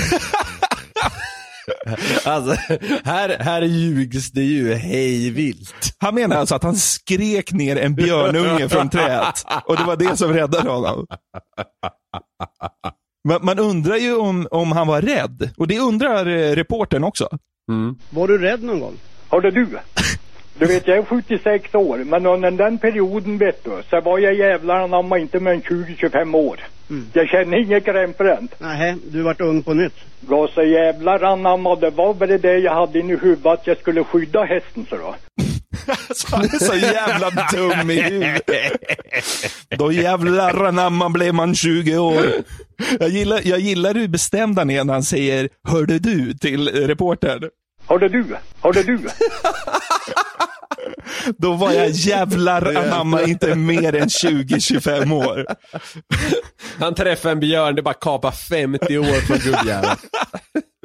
Alltså, 2.25 2.55
här, 3.03 3.37
här 3.39 3.61
ljugs 3.61 4.31
det 4.31 4.43
ju 4.43 4.73
hejvilt. 4.73 5.95
Han 5.97 6.15
menar 6.15 6.35
alltså 6.35 6.55
att 6.55 6.63
han 6.63 6.75
skrek 6.75 7.51
ner 7.51 7.75
en 7.75 7.95
björnunge 7.95 8.69
från 8.69 8.89
trädet 8.89 9.45
och 9.65 9.77
det 9.77 9.83
var 9.83 9.95
det 9.95 10.17
som 10.17 10.33
räddade 10.33 10.69
honom. 10.69 11.07
Man, 13.27 13.39
man 13.45 13.59
undrar 13.59 13.95
ju 13.95 14.15
om, 14.15 14.47
om 14.51 14.71
han 14.71 14.87
var 14.87 15.01
rädd 15.01 15.49
och 15.57 15.67
det 15.67 15.79
undrar 15.79 16.25
eh, 16.25 16.55
reportern 16.55 17.03
också. 17.03 17.29
Var 18.09 18.27
du 18.27 18.37
rädd 18.37 18.63
någon 18.63 18.79
gång? 18.79 18.93
Hörde 19.29 19.51
du? 19.51 19.67
Du 20.59 20.65
vet 20.65 20.87
jag 20.87 20.97
är 20.97 21.03
76 21.03 21.75
år 21.75 21.97
men 21.97 22.25
under 22.25 22.51
den 22.51 22.77
perioden 22.77 23.37
vet 23.37 23.63
du 23.63 23.83
så 23.89 24.01
var 24.01 24.19
jag 24.19 24.33
jävlar 24.33 24.75
anamma 24.75 25.17
inte 25.17 25.39
mer 25.39 25.51
än 25.51 25.61
20-25 25.61 26.35
år. 26.37 26.59
Jag 27.13 27.27
känner 27.27 27.57
inget 27.57 27.85
grämpränt. 27.85 28.55
Nej, 28.57 28.95
du 29.11 29.21
vart 29.21 29.41
ung 29.41 29.63
på 29.63 29.73
nytt. 29.73 29.93
Då 30.19 30.47
så 30.47 30.63
jävlar 30.63 31.23
anamma 31.23 31.75
det 31.75 31.89
var 31.89 32.13
väl 32.13 32.41
det 32.41 32.57
jag 32.57 32.73
hade 32.75 32.99
in 32.99 33.09
i 33.09 33.15
huvudet 33.15 33.45
att 33.45 33.67
jag 33.67 33.77
skulle 33.77 34.03
skydda 34.03 34.43
hästen 34.43 34.85
så 34.89 34.97
då. 34.97 35.15
Alltså, 35.87 36.27
han 36.35 36.45
är 36.45 36.65
så 36.65 36.75
jävla 36.75 37.29
dum 37.53 37.89
i 37.89 38.01
huvudet. 38.01 38.71
Då 39.69 39.91
jävlar 39.91 40.65
anamma 40.65 41.09
blev 41.09 41.33
man 41.33 41.55
20 41.55 41.97
år. 41.97 42.25
Jag 42.99 43.09
gillar, 43.09 43.41
jag 43.43 43.59
gillar 43.59 43.93
hur 43.93 44.07
bestämd 44.07 44.59
han 44.59 44.69
är 44.69 44.83
när 44.83 44.93
han 44.93 45.03
säger 45.03 45.49
hörde 45.67 45.99
du 45.99 46.33
till 46.33 46.67
reportern. 46.87 47.49
Hörde 47.87 48.09
du? 48.09 48.25
Hörde 48.61 48.83
du? 48.83 48.99
Då 51.37 51.53
var 51.53 51.71
jag 51.71 51.89
jävlar 51.89 52.75
anamma 52.75 53.21
inte 53.21 53.55
mer 53.55 53.95
än 53.95 54.07
20-25 54.07 55.13
år. 55.27 55.45
Han 56.79 56.95
träffar 56.95 57.29
en 57.29 57.39
björn, 57.39 57.75
det 57.75 57.81
bara 57.81 57.93
kapar 57.93 58.31
50 58.31 58.97
år 58.97 59.27
på 59.27 59.33
gubbjäveln. 59.33 59.97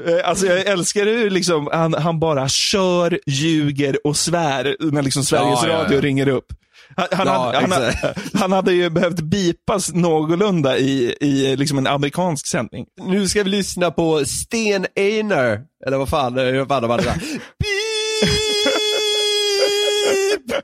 Eh, 0.06 0.28
Alltså 0.28 0.46
jag 0.46 0.58
älskar 0.66 1.06
hur 1.06 1.30
liksom, 1.30 1.68
han, 1.72 1.94
han 1.94 2.20
bara 2.20 2.48
kör, 2.48 3.20
ljuger 3.26 4.06
och 4.06 4.16
svär 4.16 4.76
när 4.92 5.02
liksom 5.02 5.24
Sveriges 5.24 5.62
Ja, 5.62 5.68
ja, 5.68 5.78
Radio 5.78 5.94
ja. 5.94 6.00
ringer 6.00 6.28
upp. 6.28 6.46
Han, 6.96 7.06
han, 7.12 7.26
Ja, 7.26 7.60
hade, 7.60 7.94
han, 8.02 8.14
han 8.40 8.52
hade 8.52 8.72
ju 8.72 8.90
behövt 8.90 9.20
bipas 9.20 9.92
någorlunda 9.94 10.78
i, 10.78 11.16
i 11.20 11.56
liksom 11.56 11.78
en 11.78 11.86
amerikansk 11.86 12.46
sändning. 12.46 12.86
Nu 13.06 13.28
ska 13.28 13.42
vi 13.42 13.50
lyssna 13.50 13.90
på 13.90 14.24
Sten 14.24 14.86
Einar, 14.96 15.60
eller 15.86 15.96
vad 15.96 16.08
fan, 16.08 16.34
vad 16.34 16.68
fan 16.68 16.82
de 16.82 16.90
hade 16.90 17.02
där. 17.02 17.14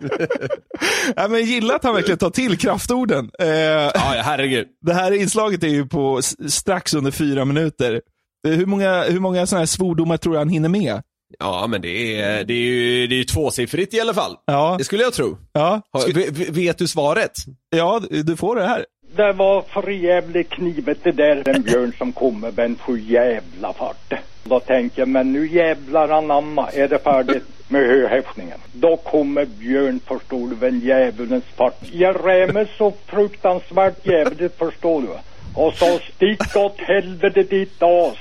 Ja, 1.17 1.29
men 1.29 1.45
gillar 1.45 1.75
att 1.75 1.85
han 1.85 1.95
verkligen 1.95 2.19
tar 2.19 2.31
till 2.31 2.59
kraftorden. 2.59 3.31
Eh, 3.39 3.47
Ja, 3.49 3.91
herregud. 4.25 4.67
det 4.87 4.95
här 4.95 5.13
inslaget 5.13 5.65
är 5.65 5.69
ju 5.69 5.87
på 5.87 6.21
strax 6.49 6.95
under 6.95 7.11
fyra 7.11 7.45
minuter. 7.45 8.01
Eh, 8.49 8.53
Hur 8.55 8.67
många, 8.67 9.03
hur 9.03 9.21
många 9.21 9.47
sådana 9.47 9.61
här 9.61 9.67
svordomar 9.67 10.17
tror 10.17 10.33
du 10.33 10.39
han 10.39 10.49
hinner 10.49 10.69
med? 10.69 11.03
Ja, 11.39 11.67
men 11.67 11.83
det 11.83 12.21
är, 12.21 12.45
det 12.45 12.55
är 12.55 12.59
ju 12.59 13.07
det 13.07 13.15
är 13.15 13.17
ju 13.17 13.25
tvåsiffrigt 13.25 13.95
i 13.95 14.01
alla 14.01 14.15
fall. 14.15 14.37
Ja, 14.47 14.75
Det 14.79 14.85
skulle 14.85 15.03
jag 15.03 15.13
tro. 15.13 15.39
ja, 15.53 15.83
Sk- 15.97 16.51
vet 16.53 16.79
du 16.79 16.89
svaret? 16.89 17.33
ja 17.71 18.01
du 18.25 18.37
får 18.37 18.57
det 18.57 18.65
här. 18.67 18.85
Det 19.17 19.33
var 19.33 19.63
för 19.63 19.91
jävligt 19.91 20.51
knivet 20.51 20.99
det 21.03 21.13
där 21.13 21.49
en 21.49 21.63
björn 21.63 21.93
som 21.99 22.13
kommer 22.13 22.53
med 22.53 22.65
en 22.65 22.77
för 22.77 22.97
jävla 22.97 23.73
fart. 23.73 24.13
Då 24.45 24.61
tänker 24.61 25.01
jag, 25.01 25.09
men 25.09 25.33
nu 25.33 25.47
jävlar 25.47 26.09
anamma 26.09 26.69
är 26.71 26.89
det 26.89 26.99
färdigt 26.99 27.45
med 27.69 27.87
höhäftningen. 27.87 28.59
Då 28.73 28.97
kommer 28.97 29.45
björn 29.45 30.01
förstår 30.07 30.49
du, 30.49 30.67
en 30.67 30.81
djävulens 30.81 31.45
fart. 31.45 31.79
Jag 31.93 32.17
rämmer 32.27 32.69
så 32.79 32.93
fruktansvärt 33.07 34.07
jävligt 34.07 34.59
förstår 34.59 35.03
du. 35.03 35.09
Och 35.55 35.75
så 35.75 35.99
stick 36.15 36.57
åt 36.57 36.81
helvete 36.81 37.43
ditt 37.43 37.83
as. 37.83 38.17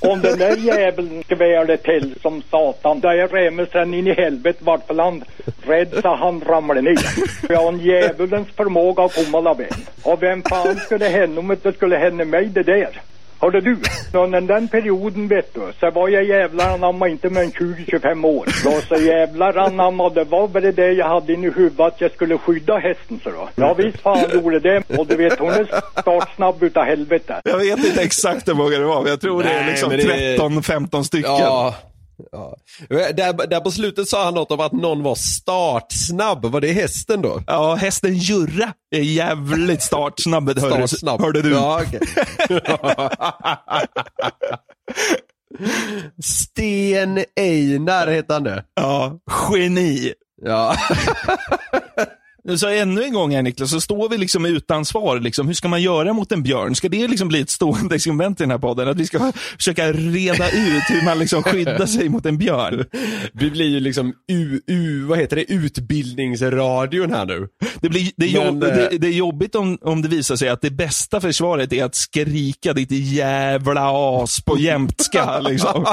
Om 0.00 0.20
den 0.20 0.38
där 0.38 0.56
jäveln 0.56 1.22
skvärde 1.24 1.76
till 1.76 2.14
som 2.22 2.42
satan, 2.50 3.00
där 3.00 3.08
är 3.08 3.28
Remusen 3.28 3.94
in 3.94 4.06
i 4.06 4.12
helvete 4.12 4.64
vart 4.64 4.86
för 4.86 4.94
land. 4.94 5.24
Rädd 5.62 5.98
så 6.02 6.14
han 6.14 6.40
ramlade 6.40 6.82
ner. 6.82 6.98
Jag 7.48 7.60
har 7.60 7.68
en 7.68 7.80
djävulens 7.80 8.48
förmåga 8.56 9.02
att 9.02 9.14
komma 9.14 9.38
alla 9.38 9.54
vägen. 9.54 9.76
Och 10.02 10.22
vem 10.22 10.42
fan 10.42 10.76
skulle 10.76 11.04
hända 11.04 11.40
om 11.40 11.56
det 11.62 11.72
skulle 11.72 11.96
hända 11.96 12.24
mig 12.24 12.46
det 12.46 12.62
där? 12.62 13.00
Hörde 13.40 13.60
du? 13.60 13.76
Under 14.12 14.40
den 14.40 14.68
perioden 14.68 15.28
vet 15.28 15.54
du, 15.54 15.60
så 15.80 15.90
var 15.90 16.08
jag 16.08 16.24
jävlar 16.24 16.74
anamma 16.74 17.08
inte 17.08 17.30
mer 17.30 17.40
än 17.42 17.50
20-25 17.50 18.26
år. 18.26 18.46
Då 18.64 18.96
så 18.96 19.02
jävlar 19.02 19.56
anamma, 19.58 20.08
det 20.08 20.24
var 20.24 20.48
väl 20.48 20.74
det 20.74 20.92
jag 20.92 21.08
hade 21.08 21.32
in 21.32 21.44
i 21.44 21.50
huvudet 21.50 21.80
att 21.80 22.00
jag 22.00 22.10
skulle 22.12 22.38
skydda 22.38 22.78
hästen 22.78 23.20
så 23.24 23.30
då. 23.30 23.48
Ja 23.54 23.74
visst 23.74 24.00
fan 24.00 24.24
gjorde 24.34 24.60
det. 24.60 24.82
Och 24.98 25.06
du 25.06 25.16
vet 25.16 25.38
hon 25.38 25.48
är 25.50 25.66
startsnabb 26.00 26.62
utav 26.62 26.84
helvete. 26.84 27.40
Jag 27.44 27.58
vet 27.58 27.84
inte 27.84 28.02
exakt 28.02 28.48
hur 28.48 28.54
många 28.54 28.78
det 28.78 28.84
var, 28.84 29.00
men 29.02 29.10
jag 29.10 29.20
tror 29.20 29.42
det 29.42 29.48
är 29.48 29.60
Nej, 29.60 29.70
liksom 29.70 29.88
men 29.88 29.98
det 29.98 30.34
är- 30.34 30.38
13-15 30.38 31.02
stycken. 31.04 31.30
Ja. 31.30 31.74
Ja. 32.32 32.56
Där, 32.88 33.46
där 33.46 33.60
på 33.60 33.70
slutet 33.70 34.08
sa 34.08 34.24
han 34.24 34.34
något 34.34 34.50
om 34.50 34.60
att 34.60 34.72
någon 34.72 35.02
var 35.02 35.14
startsnabb. 35.14 36.44
Var 36.44 36.60
det 36.60 36.72
hästen 36.72 37.22
då? 37.22 37.42
Ja, 37.46 37.74
hästen 37.74 38.14
Jurra 38.14 38.72
är 38.96 39.00
jävligt 39.00 39.82
startsnabb, 39.82 40.50
Startsnabb. 40.58 41.20
hörde 41.22 41.42
du. 41.42 41.50
Ja, 41.52 41.82
okej. 41.86 42.00
Sten 46.22 47.24
Einar 47.40 48.06
heter 48.06 48.34
han 48.34 48.44
det. 48.44 48.64
Ja, 48.74 49.18
geni. 49.52 50.12
Ja. 50.42 50.74
Så 52.56 52.68
ännu 52.68 53.02
en 53.02 53.12
gång 53.12 53.34
här 53.34 53.42
Niklas, 53.42 53.70
så 53.70 53.80
står 53.80 54.08
vi 54.08 54.18
liksom 54.18 54.44
utan 54.44 54.84
svar. 54.84 55.20
Liksom. 55.20 55.46
Hur 55.46 55.54
ska 55.54 55.68
man 55.68 55.82
göra 55.82 56.12
mot 56.12 56.32
en 56.32 56.42
björn? 56.42 56.74
Ska 56.74 56.88
det 56.88 57.08
liksom 57.08 57.28
bli 57.28 57.40
ett 57.40 57.50
stående 57.50 58.00
segment 58.00 58.40
i 58.40 58.42
den 58.42 58.50
här 58.50 58.58
podden? 58.58 58.88
Att 58.88 58.96
vi 58.96 59.06
ska 59.06 59.32
försöka 59.56 59.92
reda 59.92 60.48
ut 60.50 60.82
hur 60.88 61.04
man 61.04 61.18
liksom 61.18 61.42
skyddar 61.42 61.86
sig 61.86 62.08
mot 62.08 62.26
en 62.26 62.38
björn? 62.38 62.84
Vi 63.32 63.50
blir 63.50 63.66
ju 63.66 63.80
liksom 63.80 64.14
u, 64.32 64.60
u, 64.66 65.04
vad 65.04 65.18
heter 65.18 65.36
det, 65.36 65.52
utbildningsradion 65.52 67.12
här 67.12 67.26
nu. 67.26 67.48
Det, 67.80 67.88
blir, 67.88 68.12
det, 68.16 68.26
är, 68.26 68.40
Men, 68.40 68.46
jobb, 68.46 68.62
eh, 68.62 68.68
det, 68.68 68.98
det 68.98 69.06
är 69.06 69.12
jobbigt 69.12 69.54
om, 69.54 69.78
om 69.80 70.02
det 70.02 70.08
visar 70.08 70.36
sig 70.36 70.48
att 70.48 70.62
det 70.62 70.70
bästa 70.70 71.20
försvaret 71.20 71.72
är 71.72 71.84
att 71.84 71.94
skrika 71.94 72.72
ditt 72.72 72.90
jävla 72.90 73.90
as 73.90 74.40
på 74.44 74.58
jämtska. 74.58 75.40
Liksom. 75.50 75.86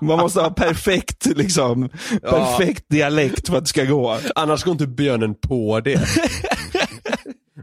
Man 0.00 0.18
måste 0.18 0.40
ha 0.40 0.50
perfekt, 0.50 1.26
liksom, 1.26 1.88
perfekt 2.22 2.84
dialekt 2.88 3.48
för 3.48 3.56
att 3.56 3.64
det 3.64 3.68
ska 3.68 3.84
gå. 3.84 4.18
Annars 4.34 4.64
går 4.64 4.72
inte 4.72 4.86
björnen 4.86 5.33
på 5.34 5.80
det. 5.80 6.00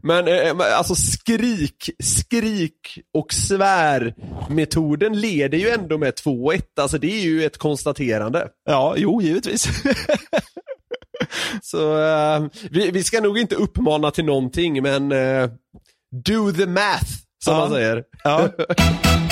Men 0.04 0.28
eh, 0.28 0.56
men, 0.56 0.74
alltså 0.78 0.96
skrik, 0.96 1.90
skrik 2.04 3.00
och 3.14 3.34
svär 3.34 4.14
metoden 4.50 5.20
leder 5.22 5.58
ju 5.58 5.70
ändå 5.70 5.98
med 5.98 6.14
2-1. 6.14 6.62
Alltså 6.82 6.98
det 6.98 7.08
är 7.08 7.22
ju 7.22 7.46
ett 7.46 7.58
konstaterande. 7.58 8.48
Ja, 8.66 8.94
jo, 8.98 9.22
givetvis. 9.22 9.68
Så 11.62 12.02
eh, 12.02 12.46
vi, 12.72 12.92
vi 12.92 13.04
ska 13.04 13.22
nog 13.22 13.38
inte 13.38 13.56
uppmana 13.56 14.12
till 14.12 14.26
någonting 14.26 14.84
men 14.84 15.12
eh, 15.12 15.50
do 16.26 16.52
the 16.52 16.66
math, 16.66 17.06
som 17.46 17.54
Ja. 17.54 17.60
man 17.60 17.70
säger. 17.72 18.04
Ja. 18.24 18.50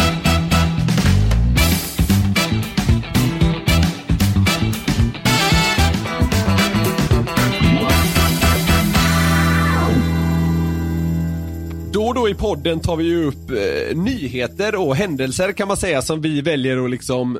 Då 12.09 12.13
och 12.13 12.21
då 12.21 12.29
i 12.29 12.35
podden 12.35 12.79
tar 12.79 12.95
vi 12.95 13.03
ju 13.03 13.25
upp 13.25 13.51
eh, 13.51 13.97
nyheter 13.97 14.75
och 14.75 14.95
händelser 14.95 15.51
kan 15.51 15.67
man 15.67 15.77
säga 15.77 16.01
som 16.01 16.21
vi 16.21 16.41
väljer 16.41 16.85
att 16.85 16.91
liksom 16.91 17.39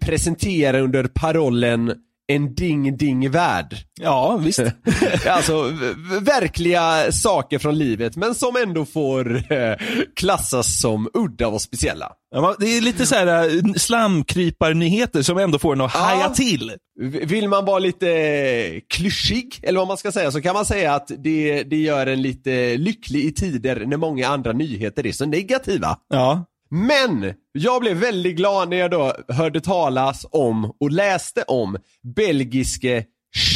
presentera 0.00 0.80
under 0.80 1.04
parollen 1.04 1.92
en 2.34 2.54
ding-ding-värld. 2.54 3.76
ja, 4.00 4.36
visst. 4.36 4.60
alltså 5.28 5.72
verkliga 6.20 7.12
saker 7.12 7.58
från 7.58 7.78
livet 7.78 8.16
men 8.16 8.34
som 8.34 8.56
ändå 8.56 8.84
får 8.84 9.52
eh, 9.52 9.74
klassas 10.16 10.80
som 10.80 11.08
udda 11.14 11.48
och 11.48 11.62
speciella. 11.62 12.12
Ja, 12.34 12.54
Det 12.58 12.66
är 12.76 12.80
lite 12.80 13.06
så 13.06 13.14
här 13.14 13.26
äh, 13.56 13.72
slamkryparnyheter 13.76 15.22
som 15.22 15.38
ändå 15.38 15.58
får 15.58 15.72
en 15.72 15.80
att 15.80 15.90
Ja. 15.94 16.00
haja 16.00 16.28
till. 16.28 16.72
Vill 17.00 17.48
man 17.48 17.64
vara 17.64 17.78
lite 17.78 18.10
eh, 18.10 18.80
klyschig, 18.94 19.60
eller 19.62 19.78
vad 19.78 19.88
man 19.88 19.96
ska 19.96 20.12
säga, 20.12 20.30
så 20.32 20.40
kan 20.42 20.54
man 20.54 20.66
säga 20.66 20.94
att 20.94 21.10
det, 21.18 21.62
det 21.62 21.76
gör 21.76 22.06
en 22.06 22.22
lite 22.22 22.76
lycklig 22.76 23.24
i 23.24 23.32
tider 23.34 23.86
när 23.86 23.96
många 23.96 24.28
andra 24.28 24.52
nyheter 24.52 25.06
är 25.06 25.12
så 25.12 25.26
negativa. 25.26 25.96
Ja. 26.08 26.44
Men 26.70 27.34
jag 27.52 27.80
blev 27.80 27.96
väldigt 27.96 28.36
glad 28.36 28.68
när 28.68 28.76
jag 28.76 28.90
då 28.90 29.12
hörde 29.28 29.60
talas 29.60 30.26
om 30.30 30.72
och 30.80 30.90
läste 30.90 31.42
om 31.42 31.76
belgiske 32.16 33.04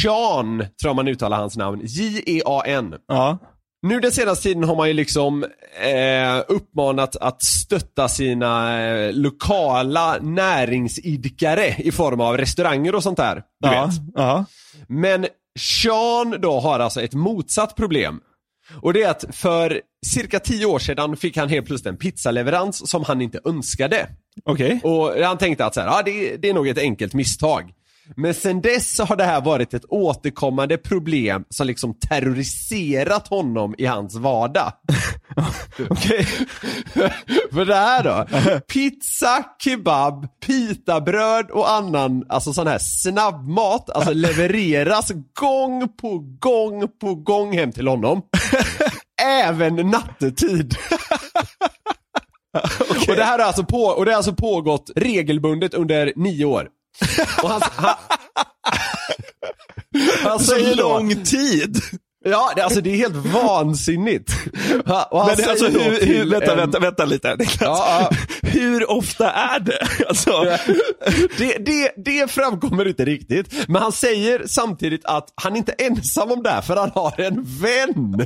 Jean, 0.03 0.57
tror 0.57 0.89
jag 0.89 0.95
man 0.95 1.07
uttalar 1.07 1.37
hans 1.37 1.57
namn, 1.57 1.81
J-E-A-N. 1.83 2.95
Ja. 3.07 3.37
Nu 3.87 3.99
den 3.99 4.11
senaste 4.11 4.43
tiden 4.43 4.63
har 4.63 4.75
man 4.75 4.87
ju 4.87 4.93
liksom 4.93 5.43
eh, 5.83 6.43
uppmanat 6.47 7.15
att 7.15 7.43
stötta 7.43 8.07
sina 8.07 8.81
eh, 8.87 9.13
lokala 9.13 10.17
näringsidkare 10.21 11.67
i 11.77 11.91
form 11.91 12.21
av 12.21 12.37
restauranger 12.37 12.95
och 12.95 13.03
sånt 13.03 13.17
där. 13.17 13.35
Du 13.59 13.67
Ja. 13.69 13.85
vet. 13.85 13.95
Ja. 14.15 14.45
Men 14.87 15.27
Sean 15.59 16.35
då 16.41 16.59
har 16.59 16.79
alltså 16.79 17.01
ett 17.01 17.13
motsatt 17.13 17.75
problem. 17.75 18.19
Och 18.81 18.93
det 18.93 19.03
är 19.03 19.09
att 19.09 19.25
för 19.31 19.81
cirka 20.05 20.39
tio 20.39 20.65
år 20.65 20.79
sedan 20.79 21.17
fick 21.17 21.37
han 21.37 21.49
helt 21.49 21.67
plötsligt 21.67 21.91
en 21.91 21.97
pizzaleverans 21.97 22.89
som 22.89 23.03
han 23.03 23.21
inte 23.21 23.39
önskade. 23.45 24.07
Okej. 24.43 24.79
Och 24.83 25.23
han 25.23 25.37
tänkte 25.37 25.65
att 25.65 25.73
så 25.73 25.81
här, 25.81 25.99
ah, 25.99 26.01
det, 26.05 26.37
det 26.37 26.49
är 26.49 26.53
nog 26.53 26.67
ett 26.67 26.77
enkelt 26.77 27.13
misstag. 27.13 27.73
Men 28.15 28.33
sen 28.33 28.61
dess 28.61 28.95
så 28.95 29.03
har 29.03 29.15
det 29.15 29.23
här 29.23 29.41
varit 29.41 29.73
ett 29.73 29.85
återkommande 29.89 30.77
problem 30.77 31.45
som 31.49 31.67
liksom 31.67 31.93
terroriserat 31.93 33.27
honom 33.27 33.75
i 33.77 33.85
hans 33.85 34.15
vardag. 34.15 34.71
Okej. 35.89 36.25
För 37.51 37.65
det 37.65 37.75
här 37.75 38.03
då? 38.03 38.25
Pizza, 38.59 39.43
kebab, 39.59 40.27
pitabröd 40.45 41.51
och 41.51 41.71
annan, 41.71 42.25
alltså 42.29 42.53
sån 42.53 42.67
här 42.67 42.79
snabbmat, 42.81 43.89
alltså 43.89 44.13
levereras 44.13 45.11
gång 45.39 45.89
på 46.01 46.19
gång 46.39 46.87
på 47.01 47.15
gång 47.15 47.57
hem 47.57 47.71
till 47.71 47.87
honom. 47.87 48.21
Även 49.21 49.75
nattetid. 49.75 50.75
Och 53.07 53.15
det 53.15 53.23
här 53.23 53.39
har 53.39 53.45
alltså, 53.45 53.63
på, 53.63 53.83
och 53.83 54.05
det 54.05 54.11
har 54.11 54.17
alltså 54.17 54.33
pågått 54.33 54.91
regelbundet 54.95 55.73
under 55.73 56.13
nio 56.15 56.45
år. 56.45 56.69
Och 57.43 57.49
han, 57.49 57.61
han, 57.75 57.95
han 60.23 60.39
Så 60.39 60.75
lång 60.75 61.23
tid. 61.23 61.77
ja 62.25 62.51
det, 62.55 62.61
alltså 62.63 62.81
det 62.81 62.89
är 62.89 62.95
helt 62.97 63.15
vansinnigt. 63.15 64.31
Ha- 64.85 65.35
Men 65.37 65.49
alltså, 65.49 65.67
hur, 65.67 66.05
hur, 66.05 66.25
vänta, 66.31 66.51
en- 66.51 66.57
vänta, 66.57 66.79
vänta 66.79 67.05
lite. 67.05 67.35
Niklas. 67.35 67.59
Ja, 67.61 68.09
ja. 68.11 68.17
Hur 68.49 68.91
ofta 68.91 69.31
är 69.31 69.59
det? 69.59 69.87
Alltså, 70.07 70.57
det, 71.37 71.57
det, 71.65 71.91
det 72.05 72.31
framkommer 72.31 72.87
inte 72.87 73.05
riktigt, 73.05 73.67
men 73.67 73.81
han 73.81 73.91
säger 73.91 74.43
samtidigt 74.47 75.05
att 75.05 75.27
han 75.35 75.55
inte 75.55 75.75
är 75.77 75.85
ensam 75.87 76.31
om 76.31 76.43
det 76.43 76.49
här 76.49 76.61
för 76.61 76.75
han 76.75 76.91
har 76.95 77.21
en 77.21 77.43
vän. 77.43 78.25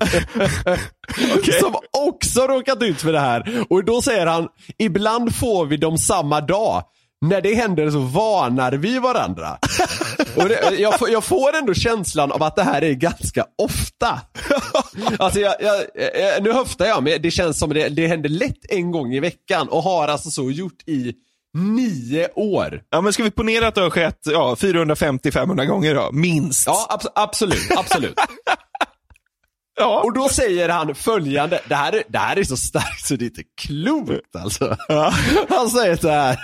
Som 1.62 1.75
också 1.91 2.41
råkat 2.41 2.82
ut 2.84 3.01
för 3.01 3.12
det 3.13 3.19
här. 3.19 3.65
Och 3.69 3.86
då 3.86 4.01
säger 4.01 4.25
han, 4.25 4.47
ibland 4.79 5.36
får 5.36 5.65
vi 5.65 5.77
dem 5.77 5.97
samma 5.97 6.41
dag. 6.41 6.84
När 7.21 7.41
det 7.41 7.55
händer 7.55 7.89
så 7.91 7.99
varnar 7.99 8.71
vi 8.71 8.99
varandra. 8.99 9.58
Och 10.36 10.49
det, 10.49 10.75
jag, 10.79 10.99
får, 10.99 11.10
jag 11.10 11.23
får 11.23 11.55
ändå 11.55 11.73
känslan 11.73 12.32
av 12.32 12.43
att 12.43 12.55
det 12.55 12.63
här 12.63 12.82
är 12.84 12.93
ganska 12.93 13.45
ofta. 13.58 14.21
Alltså 15.19 15.39
jag, 15.39 15.55
jag, 15.60 15.75
jag, 16.21 16.43
nu 16.43 16.51
höftar 16.53 16.86
jag, 16.86 17.03
men 17.03 17.21
det 17.21 17.32
känns 17.32 17.60
som 17.60 17.69
det, 17.73 17.89
det 17.89 18.08
händer 18.08 18.29
lätt 18.29 18.65
en 18.69 18.91
gång 18.91 19.13
i 19.13 19.19
veckan 19.19 19.67
och 19.69 19.84
har 19.84 20.08
alltså 20.08 20.29
så 20.32 20.51
gjort 20.51 20.84
i 20.88 21.13
nio 21.58 22.27
år. 22.36 22.82
ja, 22.89 23.01
men 23.01 23.13
ska 23.13 23.23
vi 23.23 23.32
ponera 23.32 23.67
att 23.67 23.75
det 23.75 23.82
har 23.82 23.89
skett 23.89 24.19
ja, 24.23 24.55
450-500 24.60 25.65
gånger 25.65 25.95
då? 25.95 26.10
Minst. 26.12 26.67
Ja, 26.67 26.88
abs- 26.89 27.12
absolut, 27.15 27.71
absolut. 27.77 28.15
Ja. 29.79 30.01
Och 30.03 30.13
då 30.13 30.29
säger 30.29 30.69
han 30.69 30.95
följande, 30.95 31.60
det 31.69 31.75
här, 31.75 31.93
är- 31.93 32.03
det 32.08 32.17
här 32.17 32.39
är 32.39 32.43
så 32.43 32.58
starkt 32.58 33.05
så 33.08 33.15
det 33.15 33.25
är 33.25 33.27
inte 33.27 33.43
klokt 33.62 34.36
alltså. 34.36 34.77
Ja. 34.88 35.13
Han 35.49 35.69
säger 35.69 35.95
så 35.95 36.10
här. 36.10 36.38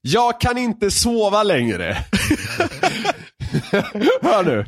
Jag 0.00 0.40
kan 0.40 0.58
inte 0.58 0.90
sova 0.90 1.42
längre. 1.42 1.96
Hör 4.22 4.44
nu. 4.44 4.66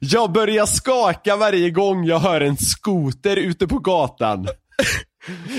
Jag 0.00 0.32
börjar 0.32 0.66
skaka 0.66 1.36
varje 1.36 1.70
gång 1.70 2.04
jag 2.04 2.18
hör 2.18 2.40
en 2.40 2.56
skoter 2.56 3.36
ute 3.36 3.66
på 3.66 3.78
gatan. 3.78 4.48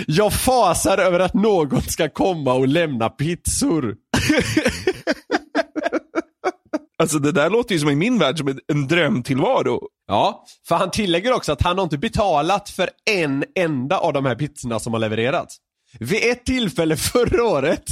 Jag 0.08 0.34
fasar 0.34 0.98
över 0.98 1.20
att 1.20 1.34
någon 1.34 1.82
ska 1.82 2.10
komma 2.10 2.54
och 2.54 2.68
lämna 2.68 3.10
pizzor. 3.10 3.96
Alltså 7.00 7.20
det 7.20 7.32
där 7.32 7.50
låter 7.50 7.74
ju 7.74 7.80
som 7.80 7.90
i 7.90 7.96
min 7.96 8.20
värld 8.20 8.38
som 8.38 8.60
en, 8.68 8.88
drömtillvaro. 8.88 9.82
Ja, 10.08 10.46
för 10.68 10.76
han 10.76 10.92
tillägger 10.92 11.34
också 11.34 11.52
att 11.52 11.62
han 11.62 11.78
har 11.78 11.84
inte 11.84 11.98
betalat 11.98 12.70
för 12.70 12.90
en 13.06 13.44
enda 13.56 13.98
av 13.98 14.14
de 14.14 14.26
här 14.26 14.36
pizzorna 14.36 14.80
som 14.80 14.94
har 14.94 15.00
levererats. 15.00 15.58
Vid 16.00 16.32
ett 16.32 16.46
tillfälle 16.46 16.98
förra 16.98 17.44
året, 17.44 17.84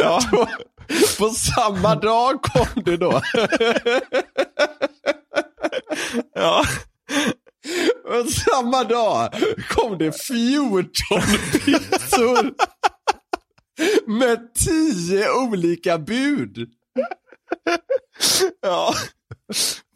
Ja. 0.00 0.20
då, 0.32 0.48
på 1.18 1.28
samma 1.30 1.94
dag 1.94 2.42
kom 2.42 2.82
det 2.84 2.96
då. 2.96 3.22
Ja. 6.34 6.64
Och 8.04 8.28
samma 8.32 8.84
dag 8.84 9.34
kom 9.68 9.98
det 9.98 10.22
14 10.22 10.92
pizzor. 11.52 12.54
Med 14.06 14.54
10 14.54 15.30
olika 15.32 15.98
bud. 15.98 16.68
Ja. 18.62 18.94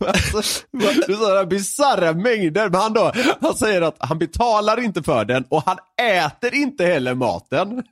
Alltså, 0.07 0.39
är 1.09 1.17
sådana 1.17 1.45
bisarra 1.45 2.13
mängder. 2.13 2.71
Men 2.71 2.81
han, 2.81 2.93
då, 2.93 3.13
han 3.41 3.55
säger 3.55 3.83
att 3.83 3.97
han 3.99 4.19
betalar 4.19 4.83
inte 4.83 5.03
för 5.03 5.25
den 5.25 5.45
och 5.49 5.63
han 5.67 5.77
äter 6.03 6.55
inte 6.55 6.87
heller 6.87 7.15
maten. 7.15 7.69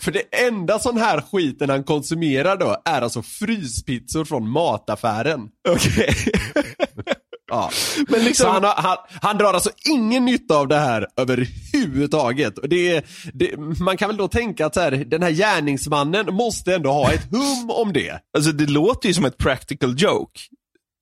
för 0.00 0.12
det 0.12 0.46
enda 0.46 0.78
sån 0.78 0.96
här 0.96 1.20
skiten 1.32 1.70
han 1.70 1.84
konsumerar 1.84 2.56
då 2.56 2.76
är 2.84 3.02
alltså 3.02 3.22
fryspizzor 3.22 4.24
från 4.24 4.48
mataffären. 4.48 5.48
Okej. 5.68 6.14
Ja. 7.50 7.70
Men 8.08 8.24
liksom- 8.24 8.50
han, 8.50 8.64
har, 8.64 8.74
han, 8.76 8.96
han 9.22 9.38
drar 9.38 9.54
alltså 9.54 9.70
ingen 9.88 10.24
nytta 10.24 10.56
av 10.56 10.68
det 10.68 10.76
här 10.76 11.06
överhuvudtaget. 11.16 12.54
Det, 12.62 13.04
det, 13.32 13.56
man 13.80 13.96
kan 13.96 14.08
väl 14.08 14.16
då 14.16 14.28
tänka 14.28 14.66
att 14.66 14.74
så 14.74 14.80
här, 14.80 14.90
den 14.90 15.22
här 15.22 15.30
gärningsmannen 15.30 16.34
måste 16.34 16.74
ändå 16.74 16.92
ha 16.92 17.12
ett 17.12 17.30
hum 17.30 17.70
om 17.70 17.92
det. 17.92 18.20
Alltså 18.36 18.52
det 18.52 18.66
låter 18.66 19.08
ju 19.08 19.14
som 19.14 19.24
ett 19.24 19.38
practical 19.38 19.94
joke. 19.98 20.40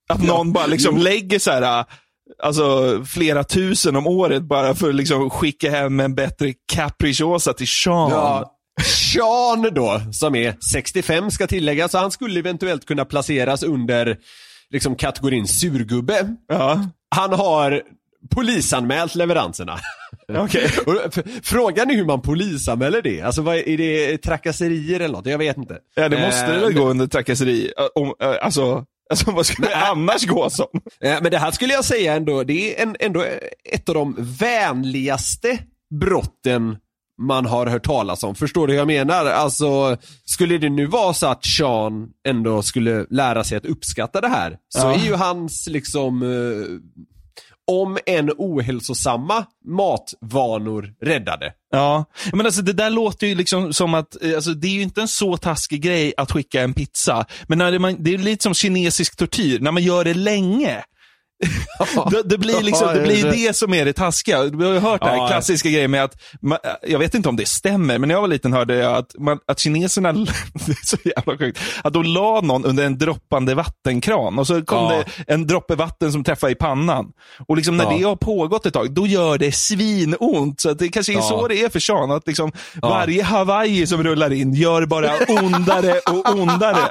Att 0.09 0.23
någon 0.23 0.53
bara 0.53 0.67
liksom 0.67 0.97
lägger 0.99 1.39
så 1.39 1.51
här, 1.51 1.85
alltså 2.43 2.99
flera 3.05 3.45
tusen 3.45 3.97
om 3.97 4.07
året 4.07 4.43
bara 4.43 4.75
för 4.75 4.89
att 4.89 4.95
liksom 4.95 5.31
skicka 5.31 5.71
hem 5.71 6.01
en 6.01 6.15
bättre 6.15 6.53
capricciosa 6.73 7.53
till 7.53 7.69
Sean. 7.69 8.11
Ja. 8.11 8.53
Sean 8.85 9.69
då, 9.75 10.01
som 10.13 10.35
är 10.35 10.55
65 10.73 11.31
ska 11.31 11.47
tilläggas, 11.47 11.93
så 11.93 11.99
han 11.99 12.11
skulle 12.11 12.39
eventuellt 12.41 12.87
kunna 12.87 13.05
placeras 13.05 13.63
under 13.63 14.17
liksom 14.71 14.95
kategorin 14.97 15.47
surgubbe. 15.47 16.35
Ja. 16.49 16.81
Han 17.15 17.33
har 17.33 17.83
polisanmält 18.35 19.15
leveranserna. 19.15 19.79
F- 21.15 21.25
Frågan 21.43 21.91
är 21.91 21.95
hur 21.95 22.05
man 22.05 22.23
polisanmäler 22.23 23.03
det. 23.03 23.23
Alltså 23.23 23.43
vad 23.43 23.57
är, 23.57 23.77
det 23.79 24.19
trakasserier 24.19 25.01
eller 25.01 25.15
något? 25.15 25.27
Jag 25.27 25.39
vet 25.39 25.57
inte. 25.57 25.79
Ja, 25.95 26.09
det 26.09 26.21
måste 26.27 26.47
Eh, 26.47 26.61
väl 26.61 26.73
gå 26.73 26.89
under 26.89 27.07
trakasseri. 27.07 27.73
Äh, 27.79 28.29
äh, 28.29 28.37
alltså, 28.43 28.85
alltså, 29.11 29.31
vad 29.31 29.47
skulle 29.47 29.69
det 29.69 29.77
annars 29.77 30.27
gå 30.27 30.51
som? 30.51 30.67
Eh, 31.01 31.19
Men 31.23 31.31
det 31.31 31.39
här 31.39 31.51
skulle 31.51 31.73
jag 31.73 31.85
säga 31.85 32.15
ändå, 32.15 32.43
det 32.45 32.77
är 32.79 32.83
en, 32.83 32.97
ändå 33.01 33.25
ett 33.73 33.89
av 33.89 33.95
de 33.95 34.17
vänligaste 34.19 35.59
brotten 36.01 36.77
man 37.23 37.47
har 37.47 37.67
hört 37.67 37.85
talas 37.85 38.23
om. 38.25 38.35
Förstår 38.35 38.67
du 38.67 38.73
hur 38.73 38.79
jag 38.79 38.87
menar? 38.87 39.27
Alltså, 39.27 39.97
skulle 40.25 40.59
det 40.59 40.69
nu 40.69 40.87
vara 40.87 41.15
så 41.15 41.27
att 41.27 41.45
Sean 41.47 42.09
ändå 42.29 42.63
skulle 42.63 43.07
lära 43.11 43.45
sig 43.45 43.59
att 43.59 43.67
uppskatta 43.67 44.21
det 44.21 44.29
här, 44.29 44.57
så 44.69 44.79
Ja. 44.87 44.95
är 44.95 44.99
ju 45.05 45.15
hans 45.15 45.67
liksom, 45.67 46.23
eh, 46.23 46.29
om 47.67 47.99
en 48.07 48.31
ohälsosamma 48.39 49.45
matvanor 49.65 50.95
räddade. 51.03 51.53
Ja, 51.73 52.05
men 52.33 52.47
alltså 52.47 52.63
det 52.63 52.73
där 52.73 52.91
låter 52.91 53.27
ju 53.27 53.35
liksom 53.35 53.73
som 53.73 53.95
att, 53.95 54.23
eh, 54.23 54.35
alltså 54.35 54.51
det 54.51 54.69
är 54.69 54.73
ju 54.73 54.83
inte 54.83 55.01
en 55.01 55.09
så 55.09 55.37
taskig 55.37 55.83
grej 55.83 56.15
att 56.17 56.33
skicka 56.33 56.63
en 56.63 56.75
pizza. 56.75 57.27
Men 57.47 57.59
när 57.59 57.73
det, 57.73 57.79
man, 57.79 57.97
det 57.99 58.15
är 58.15 58.19
lite 58.19 58.43
som 58.43 58.55
kinesisk 58.55 59.17
tortyr, 59.17 59.61
när 59.61 59.73
man 59.73 59.83
gör 59.83 60.05
det 60.05 60.15
länge. 60.15 60.85
det, 62.11 62.23
det 62.23 62.39
blir 62.39 62.63
liksom, 62.63 62.89
det 62.95 63.01
blir 63.03 63.31
det 63.31 63.57
som 63.57 63.75
är 63.75 63.85
det 63.85 63.93
taskiga. 63.93 64.45
Du 64.45 64.65
har 64.65 64.73
ju 64.73 64.79
hört 64.79 65.01
det 65.01 65.07
här 65.09 65.17
Ja. 65.17 65.29
klassiska 65.29 65.69
grejen 65.71 65.91
med 65.91 66.05
att, 66.05 66.15
man, 66.43 66.59
jag 66.83 66.99
vet 66.99 67.15
inte 67.15 67.29
om 67.29 67.37
det 67.37 67.47
stämmer, 67.49 67.99
men 67.99 68.09
när 68.09 68.15
jag 68.15 68.21
var 68.21 68.29
liten 68.29 68.53
hörde 68.53 68.75
jag 68.77 68.97
att, 68.97 69.15
man, 69.19 69.39
att 69.47 69.59
kineserna, 69.61 70.13
det 70.13 70.21
är 70.73 70.87
så 70.87 70.97
jävla 71.05 71.39
sjukt, 71.39 71.61
att 71.85 71.93
de 71.93 72.03
la 72.05 72.41
någon 72.41 72.65
under 72.65 72.85
en 72.87 72.99
droppande 72.99 73.55
vattenkran 73.55 74.39
och 74.39 74.47
så 74.47 74.63
kom 74.65 74.79
Ja. 74.93 75.03
det 75.27 75.33
en 75.33 75.47
droppe 75.47 75.75
vatten 75.75 76.13
som 76.13 76.25
träffade 76.25 76.53
i 76.53 76.55
pannan. 76.55 77.07
Och 77.49 77.57
liksom 77.57 77.77
när 77.77 77.85
Ja. 77.85 77.91
det 77.99 78.03
har 78.05 78.17
pågått 78.17 78.67
ett 78.67 78.75
tag, 78.75 78.95
då 78.95 79.07
gör 79.07 79.39
det 79.39 79.53
svinont. 79.55 80.61
Så 80.61 80.73
det 80.75 80.89
kanske 80.89 81.13
är 81.13 81.17
Ja. 81.17 81.23
så 81.23 81.49
det 81.49 81.63
är 81.65 81.69
för 81.69 81.81
Sean, 81.81 82.11
att 82.11 82.27
liksom 82.27 82.53
varje 82.83 83.23
Hawaii 83.23 83.87
som 83.87 84.03
rullar 84.03 84.33
in 84.33 84.55
gör 84.55 84.87
bara 84.87 85.11
ondare 85.29 85.93
och 86.11 86.35
ondare. 86.39 86.79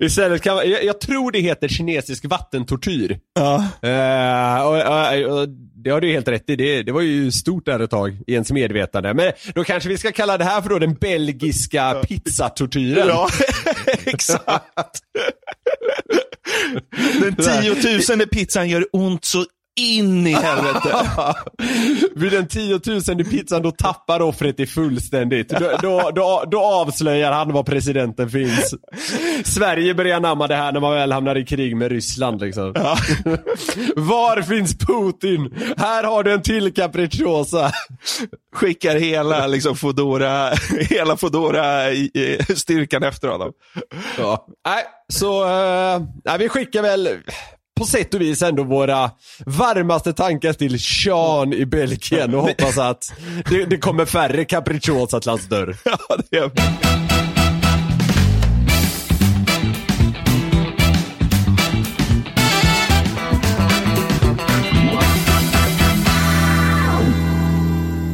Istället 0.00 0.42
kan 0.42 0.54
man, 0.54 0.70
jag, 0.70 0.84
jag 0.84 1.00
tror 1.00 1.32
det 1.32 1.38
heter 1.38 1.68
kinesisk 1.68 2.24
vattentortyr. 2.24 3.18
Ja. 3.34 3.56
Eh, 3.88 4.66
och, 4.66 4.76
och, 4.76 5.38
och, 5.38 5.48
det 5.84 5.90
har 5.90 6.00
du 6.00 6.12
helt 6.12 6.28
rätt 6.28 6.50
i, 6.50 6.56
det, 6.56 6.82
det 6.82 6.92
var 6.92 7.00
ju 7.00 7.32
stort 7.32 7.66
där 7.66 7.80
ett 7.80 7.90
tag 7.90 8.18
i 8.26 8.32
ens 8.32 8.52
medvetande. 8.52 9.14
Men 9.14 9.32
då 9.54 9.64
kanske 9.64 9.88
vi 9.88 9.98
ska 9.98 10.12
kalla 10.12 10.38
det 10.38 10.44
här 10.44 10.62
för 10.62 10.68
då 10.68 10.78
den 10.78 10.94
belgiska 10.94 11.94
pizzatortyren. 11.94 13.08
Ja, 13.08 13.28
exakt. 14.04 15.00
Den 17.20 17.36
tiotusende 17.36 18.26
pizzan 18.26 18.68
gör 18.68 18.86
ont 18.92 19.24
så 19.24 19.44
in 19.80 20.26
i 20.26 20.32
helvete. 20.32 20.94
Vid 22.16 22.32
den 22.32 22.46
tiotusende 22.48 23.24
pizzan 23.24 23.62
då 23.62 23.70
tappar 23.70 24.20
offret 24.22 24.56
det 24.56 24.66
fullständigt. 24.66 25.48
Då, 25.48 25.70
då, 25.82 26.10
då, 26.14 26.44
då 26.50 26.60
avslöjar 26.60 27.32
han 27.32 27.52
var 27.52 27.62
presidenten 27.62 28.30
finns. 28.30 28.74
Sverige 29.44 29.94
börjar 29.94 30.16
anamma 30.16 30.46
det 30.46 30.56
här 30.56 30.72
när 30.72 30.80
man 30.80 30.92
väl 30.94 31.12
hamnar 31.12 31.36
i 31.38 31.44
krig 31.46 31.76
med 31.76 31.90
Ryssland 31.92 32.40
liksom. 32.40 32.74
Var 33.96 34.42
finns 34.42 34.76
Putin? 34.78 35.54
Här 35.76 36.04
har 36.04 36.22
du 36.22 36.32
en 36.32 36.42
till 36.42 36.74
capricciosa. 36.74 37.72
Skickar 38.54 38.96
hela 38.96 39.46
liksom, 39.46 39.76
Fodora, 39.76 40.50
hela 40.90 41.16
Fodora 41.16 41.90
i- 41.90 42.10
i- 42.14 42.54
styrkan 42.56 43.02
efter 43.02 43.28
honom. 43.28 43.52
Ja. 44.18 44.46
Nej, 44.66 44.84
så 45.12 45.42
eh, 45.44 46.02
nej, 46.24 46.38
vi 46.38 46.48
skickar 46.48 46.82
väl 46.82 47.08
på 47.80 47.86
sätt 47.86 48.14
och 48.14 48.20
vis 48.20 48.42
ändå 48.42 48.64
våra 48.64 49.10
varmaste 49.46 50.12
tankar 50.12 50.52
till 50.52 50.80
Sean 50.80 51.52
i 51.52 51.66
Belgien 51.66 52.34
och 52.34 52.42
hoppas 52.42 52.78
att 52.78 53.12
det, 53.50 53.64
det 53.64 53.78
kommer 53.78 54.04
färre 54.04 54.44
capricciosa 54.44 55.20
till 55.20 55.30
hans 55.30 55.48
dörr. 55.48 55.76
Ja, 55.84 56.16
det 56.30 56.36
är... 56.36 56.50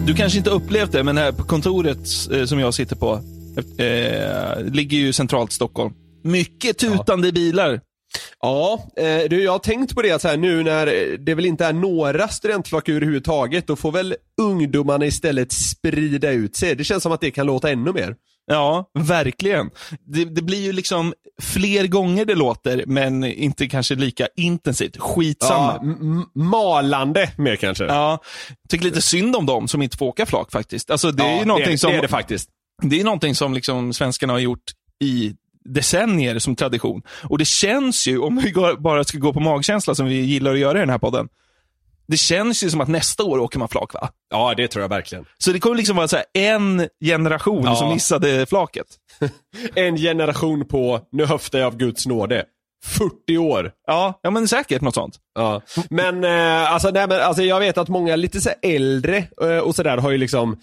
Du 0.07 0.15
kanske 0.15 0.39
inte 0.39 0.51
upplevt 0.51 0.93
det, 0.93 1.03
men 1.03 1.19
här 1.19 1.33
på 1.33 1.43
kontoret 1.43 1.99
eh, 2.33 2.45
som 2.45 2.59
jag 2.59 2.75
sitter 2.75 2.97
på, 2.97 3.21
eh, 3.79 4.65
ligger 4.73 4.99
ju 4.99 5.13
centralt 5.13 5.53
Stockholm. 5.53 5.95
Mycket 6.23 6.79
tutande 6.79 7.33
bilar. 7.33 7.81
Ja, 8.41 8.89
eh, 8.97 9.21
du, 9.31 9.43
jag 9.43 9.53
har 9.53 9.59
tänkt 9.59 9.95
på 9.95 10.03
det 10.03 10.11
att 10.13 10.23
så 10.23 10.29
här, 10.29 10.37
nu 10.37 10.63
när 10.63 10.87
eh, 10.87 11.19
det 11.19 11.35
väl 11.35 11.47
inte 11.47 11.65
är 11.67 11.73
några 11.73 12.29
studentflak 12.29 12.89
överhuvudtaget, 12.89 13.67
då 13.67 13.77
får 13.77 13.93
väl 13.93 14.15
ungdomarna 14.41 15.07
istället 15.07 15.53
sprida 15.53 16.31
ut 16.31 16.57
sig. 16.57 16.75
Det 16.75 16.85
känns 16.85 17.03
som 17.03 17.13
att 17.13 17.21
det 17.21 17.31
kan 17.31 17.47
låta 17.47 17.71
ännu 17.71 17.93
mer. 17.93 18.15
Ja, 18.49 18.91
verkligen. 18.99 19.71
Det, 20.07 20.25
det 20.25 20.43
blir 20.43 20.61
ju 20.63 20.73
liksom 20.73 21.15
fler 21.43 21.87
gånger 21.87 22.25
det 22.25 22.35
låter, 22.35 22.85
men 22.87 23.25
inte 23.25 23.67
kanske 23.67 23.95
lika 23.95 24.29
intensivt. 24.37 24.97
Skitsamma. 24.97 25.81
Ja, 25.83 26.41
malande 26.43 27.31
mer 27.37 27.57
kanske. 27.57 27.85
Ja, 27.85 28.23
tycker 28.69 28.85
lite 28.85 29.03
synd 29.03 29.37
om 29.37 29.47
dem 29.47 29.69
som 29.69 29.83
inte 29.83 29.97
får 29.97 30.07
åka 30.07 30.27
flak 30.27 30.53
faktiskt. 30.53 30.91
Alltså, 30.91 31.11
det 31.11 31.23
är 31.23 31.33
Ja, 31.33 31.39
ju 31.39 31.45
någonting 31.45 31.73
det, 31.73 31.79
som, 31.79 31.91
det 31.93 31.99
är 31.99 32.03
det 32.03 32.09
faktiskt. 32.09 32.49
det 32.83 33.01
är 33.01 33.05
någonting 33.05 33.35
som 33.35 33.55
liksom 33.55 33.93
svenskarna 33.93 34.33
har 34.33 34.41
gjort 34.41 34.65
i 35.05 35.35
decennier 35.75 36.39
som 36.39 36.57
tradition. 36.57 37.03
Och 37.29 37.39
det 37.39 37.45
känns 37.45 38.07
ju, 38.07 38.19
om 38.19 38.37
vi 38.37 38.53
bara 38.79 39.05
ska 39.05 39.19
gå 39.19 39.33
på 39.33 39.41
magkänsla 39.41 39.95
som 39.95 40.07
vi 40.07 40.15
gillar 40.21 40.53
att 40.53 40.59
göra 40.59 40.79
i 40.79 40.81
den 40.81 40.91
här 40.91 40.99
podden, 40.99 41.29
det 42.09 42.17
känns 42.17 42.65
ju 42.65 42.71
som 42.71 42.81
att 42.81 42.89
nästa 42.89 43.25
år 43.25 43.39
åker 43.39 43.59
man 43.59 43.69
flak 43.69 43.95
va? 43.95 44.09
Ja, 44.31 44.55
det 44.57 44.69
tror 44.69 44.83
jag 44.83 44.89
verkligen. 44.89 45.25
Så 45.39 45.53
det 45.53 45.61
kommer 45.61 45.77
liksom 45.77 45.97
vara 45.97 46.09
så 46.09 46.17
en 46.35 46.89
generation 47.05 47.65
Ja. 47.65 47.77
som 47.77 47.89
missade 47.93 48.47
flaket. 48.47 48.87
En 49.75 49.97
generation 49.97 50.69
på, 50.69 51.01
nu 51.13 51.25
höftar 51.27 51.59
jag 51.59 51.67
av 51.67 51.77
Guds 51.77 52.07
nåde, 52.07 52.45
40 52.85 53.39
år. 53.39 53.73
Ja, 53.87 54.21
ja 54.23 54.31
men 54.31 54.49
säkert 54.49 54.83
något 54.83 54.95
sånt. 54.95 55.17
Ja. 55.35 55.63
Men, 55.91 56.25
eh, 56.25 56.73
alltså, 56.73 56.91
nej, 56.91 57.07
men 57.09 57.21
alltså, 57.21 57.43
jag 57.43 57.61
vet 57.61 57.79
att 57.79 57.89
många 57.89 58.17
lite 58.17 58.41
så 58.41 58.51
äldre 58.63 59.17
eh, 59.43 59.59
och 59.59 59.75
sådär 59.77 59.97
har 59.97 60.11
ju 60.11 60.19
liksom 60.19 60.57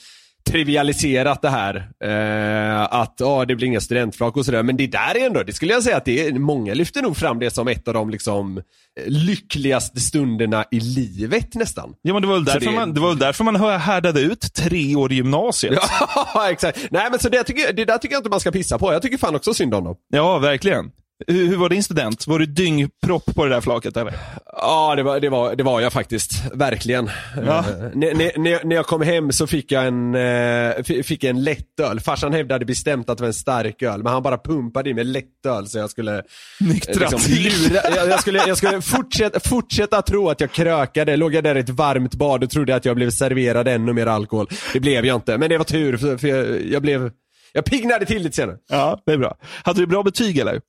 trivialiserat 0.51 1.41
det 1.41 1.49
här. 1.49 1.75
Eh, 2.03 2.81
att 2.93 3.15
ja, 3.19 3.45
det 3.45 3.55
blir 3.55 3.67
inga 3.67 3.81
studentflak 3.81 4.37
och 4.37 4.45
sådär. 4.45 4.63
Men 4.63 4.77
det 4.77 4.87
där 4.87 5.17
är 5.21 5.25
ändå, 5.25 5.43
det 5.43 5.53
skulle 5.53 5.73
jag 5.73 5.83
säga 5.83 5.97
att 5.97 6.05
det 6.05 6.27
är, 6.27 6.33
många 6.33 6.73
lyfter 6.73 7.01
nog 7.01 7.17
fram 7.17 7.39
det 7.39 7.51
som 7.51 7.67
ett 7.67 7.87
av 7.87 7.93
de 7.93 8.09
liksom 8.09 8.61
lyckligaste 9.07 9.99
stunderna 9.99 10.65
i 10.71 10.79
livet 10.79 11.55
nästan. 11.55 11.93
Ja, 12.01 12.13
men 12.13 12.21
det 12.21 12.27
var 12.27 12.35
väl 12.35 12.45
därför, 12.45 12.59
det- 12.59 12.71
man, 12.71 12.93
det 12.93 12.99
var 13.01 13.09
väl 13.09 13.19
därför 13.19 13.43
man 13.43 13.55
härdade 13.79 14.21
ut 14.21 14.53
tre 14.53 14.95
år 14.95 15.11
i 15.11 15.15
gymnasiet. 15.15 15.79
Ja, 16.35 16.49
exakt. 16.51 16.87
Nej 16.91 17.07
men 17.11 17.19
så 17.19 17.29
det, 17.29 17.43
tycker, 17.43 17.73
det 17.73 17.85
där 17.85 17.97
tycker 17.97 18.15
jag 18.15 18.19
inte 18.19 18.29
man 18.29 18.39
ska 18.39 18.51
pissa 18.51 18.77
på. 18.79 18.93
Jag 18.93 19.01
tycker 19.01 19.17
fan 19.17 19.35
också 19.35 19.53
synd 19.53 19.73
om 19.73 19.83
dem. 19.83 19.95
Ja, 20.13 20.37
verkligen. 20.39 20.91
Hur, 21.27 21.47
hur 21.47 21.57
var 21.57 21.69
din 21.69 21.83
student? 21.83 22.27
Var 22.27 22.39
du 22.39 22.45
dyngpropp 22.45 23.35
på 23.35 23.45
det 23.45 23.49
där 23.55 23.61
flaket 23.61 23.97
eller? 23.97 24.13
Ja, 24.45 24.93
det 24.95 25.03
var, 25.03 25.19
det 25.19 25.29
var, 25.29 25.55
det 25.55 25.63
var 25.63 25.81
jag 25.81 25.93
faktiskt. 25.93 26.31
Verkligen. 26.53 27.09
Ja. 27.45 27.59
Eh, 27.59 27.65
när, 27.93 28.13
när- 28.39 28.63
när, 28.65 28.75
jag- 28.75 28.85
kom 28.85 29.01
hem 29.01 29.31
så 29.31 29.47
fick 29.47 29.71
jag 29.71 29.87
en, 29.87 30.15
eh, 30.15 30.83
fick 31.03 31.23
en 31.23 31.43
lättöl. 31.43 31.99
Farsan 31.99 32.33
hävdade 32.33 32.65
bestämt 32.65 33.09
att 33.09 33.17
det 33.17 33.21
var 33.21 33.27
en 33.27 33.33
stark 33.33 33.81
öl, 33.81 34.03
men 34.03 34.13
han 34.13 34.23
bara 34.23 34.37
pumpade 34.37 34.89
i 34.89 34.93
mig 34.93 35.03
lättöl 35.03 35.67
så 35.67 35.77
jag 35.77 35.89
skulle 35.89 36.15
eh, 36.17 36.23
Nyktra 36.59 37.07
till. 37.07 37.43
lura, 37.69 37.81
jag, 37.95 38.07
jag 38.09 38.19
skulle, 38.19 38.43
jag 38.47 38.57
skulle 38.57 38.81
fortsätta, 38.81 39.39
fortsätta 39.39 40.01
tro 40.01 40.29
att 40.29 40.41
jag 40.41 40.51
krökade. 40.51 41.15
Låg 41.17 41.33
jag 41.33 41.43
där 41.43 41.55
i 41.55 41.59
ett 41.59 41.69
varmt 41.69 42.15
bad 42.15 42.43
och 42.43 42.49
trodde 42.49 42.75
att 42.75 42.85
jag 42.85 42.95
blev 42.95 43.09
serverad 43.09 43.67
ännu 43.67 43.93
mer 43.93 44.07
alkohol. 44.07 44.47
Det 44.73 44.79
blev 44.79 45.05
jag 45.05 45.15
inte, 45.17 45.37
men 45.37 45.49
det 45.49 45.57
var 45.57 45.65
tur 45.65 45.97
för, 45.97 46.17
för 46.17 46.27
jag, 46.27 46.65
jag 46.65 46.81
blev, 46.81 47.11
jag 47.53 47.65
piggnade 47.65 48.05
till 48.05 48.23
lite 48.23 48.35
senare. 48.35 48.57
Ja, 48.69 49.01
det 49.05 49.11
är 49.13 49.17
bra. 49.17 49.37
Hade 49.63 49.79
du 49.79 49.87
bra 49.87 50.03
betyg 50.03 50.37
eller? 50.37 50.61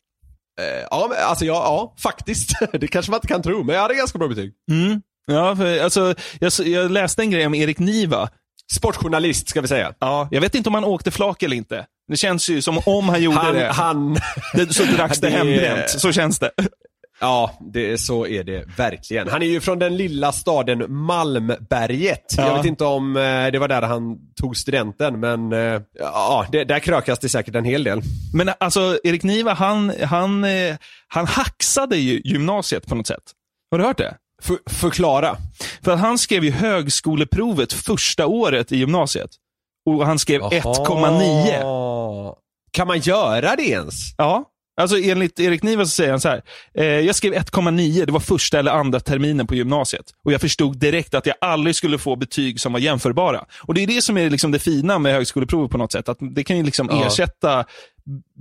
Eh, 0.60 0.86
ja, 0.90 1.06
men, 1.10 1.18
alltså 1.24 1.44
ja, 1.44 1.52
ja, 1.54 1.94
faktiskt. 2.02 2.50
det 2.72 2.88
kanske 2.88 3.10
man 3.10 3.18
inte 3.18 3.28
kan 3.28 3.42
tro, 3.42 3.62
men 3.64 3.74
jag 3.74 3.82
hade 3.82 3.94
ganska 3.94 4.18
bra 4.18 4.28
betyg. 4.28 4.52
Mm. 4.70 5.02
Ja, 5.26 5.56
för, 5.56 5.80
alltså, 5.82 6.14
jag, 6.40 6.52
jag 6.66 6.90
läste 6.90 7.22
en 7.22 7.30
grej 7.30 7.46
om 7.46 7.54
Erik 7.54 7.78
Niva. 7.78 8.28
Sportjournalist 8.76 9.48
ska 9.48 9.60
vi 9.60 9.68
säga. 9.68 9.94
Ja, 9.98 10.28
jag 10.30 10.40
vet 10.40 10.54
inte 10.54 10.68
om 10.68 10.74
han 10.74 10.84
åkte 10.84 11.10
flak 11.10 11.42
eller 11.42 11.56
inte. 11.56 11.86
Det 12.08 12.16
känns 12.16 12.48
ju 12.48 12.62
som 12.62 12.78
om 12.86 13.08
han 13.08 13.22
gjorde 13.22 13.36
Han, 13.38 13.54
det. 13.54 13.68
han, 13.72 14.16
det 14.54 14.74
så 14.74 14.84
dracks 14.84 15.18
det 15.20 15.26
Det- 15.30 15.36
hembränt. 15.36 15.90
Så 15.90 16.12
känns 16.12 16.38
det. 16.38 16.50
Ja, 17.24 17.50
det, 17.60 17.98
så 17.98 18.26
är 18.26 18.44
det 18.44 18.64
verkligen. 18.76 19.28
Han 19.28 19.42
är 19.42 19.46
ju 19.46 19.60
från 19.60 19.78
den 19.78 19.96
lilla 19.96 20.32
staden 20.32 20.84
Malmberget. 20.88 22.34
Ja. 22.36 22.46
Jag 22.46 22.56
vet 22.56 22.66
inte 22.66 22.84
om 22.84 23.16
eh, 23.16 23.22
det 23.22 23.58
var 23.58 23.68
där 23.68 23.82
han 23.82 24.18
tog 24.40 24.56
studenten, 24.56 25.20
men 25.20 25.52
eh, 25.52 25.80
ja, 25.98 26.46
det, 26.52 26.64
där 26.64 26.78
krökas 26.78 27.18
det 27.18 27.28
säkert 27.28 27.54
en 27.54 27.64
hel 27.64 27.84
del. 27.84 28.02
Men 28.34 28.50
alltså, 28.60 28.98
Erik 29.04 29.22
Niva, 29.22 29.52
han, 29.54 29.92
han, 30.02 30.44
eh, 30.44 30.76
han 31.08 31.26
hacksade 31.26 31.96
ju 31.96 32.20
gymnasiet 32.24 32.86
på 32.86 32.94
något 32.94 33.06
sätt. 33.06 33.22
Har 33.70 33.78
du 33.78 33.84
hört 33.84 33.98
det? 33.98 34.14
För, 34.42 34.58
förklara. 34.66 35.36
För 35.82 35.92
att 35.92 36.00
han 36.00 36.18
skrev 36.18 36.44
ju 36.44 36.50
högskoleprovet 36.50 37.72
första 37.72 38.26
året 38.26 38.72
i 38.72 38.76
gymnasiet. 38.76 39.30
Och 39.86 40.06
han 40.06 40.18
skrev 40.18 40.40
1,9. 40.40 41.48
Jaha. 41.60 42.34
Kan 42.70 42.86
man 42.86 42.98
göra 42.98 43.56
det 43.56 43.68
ens? 43.68 43.94
Ja. 44.16 44.50
Alltså 44.76 44.98
enligt 44.98 45.40
Erik 45.40 45.62
Niva 45.62 45.84
så 45.84 45.90
säger 45.90 46.10
han 46.10 46.20
så 46.20 46.28
här. 46.28 46.42
Eh, 46.78 46.84
jag 46.84 47.16
skrev 47.16 47.32
1,9, 47.34 48.06
det 48.06 48.12
var 48.12 48.20
första 48.20 48.58
eller 48.58 48.70
andra 48.72 49.00
terminen 49.00 49.46
på 49.46 49.54
gymnasiet. 49.54 50.04
Och 50.24 50.32
jag 50.32 50.40
förstod 50.40 50.78
direkt 50.78 51.14
att 51.14 51.26
jag 51.26 51.36
aldrig 51.40 51.76
skulle 51.76 51.98
få 51.98 52.16
betyg 52.16 52.60
som 52.60 52.72
var 52.72 52.80
jämförbara. 52.80 53.44
Och 53.62 53.74
det 53.74 53.82
är 53.82 53.86
det 53.86 54.02
som 54.02 54.16
är 54.18 54.30
liksom 54.30 54.50
det 54.52 54.58
fina 54.58 54.98
med 54.98 55.12
högskoleprovet 55.12 55.70
på 55.70 55.78
något 55.78 55.92
sätt. 55.92 56.08
Att 56.08 56.18
det 56.20 56.44
kan 56.44 56.56
ju 56.56 56.62
liksom 56.62 56.88
Ja. 56.90 57.06
ersätta 57.06 57.64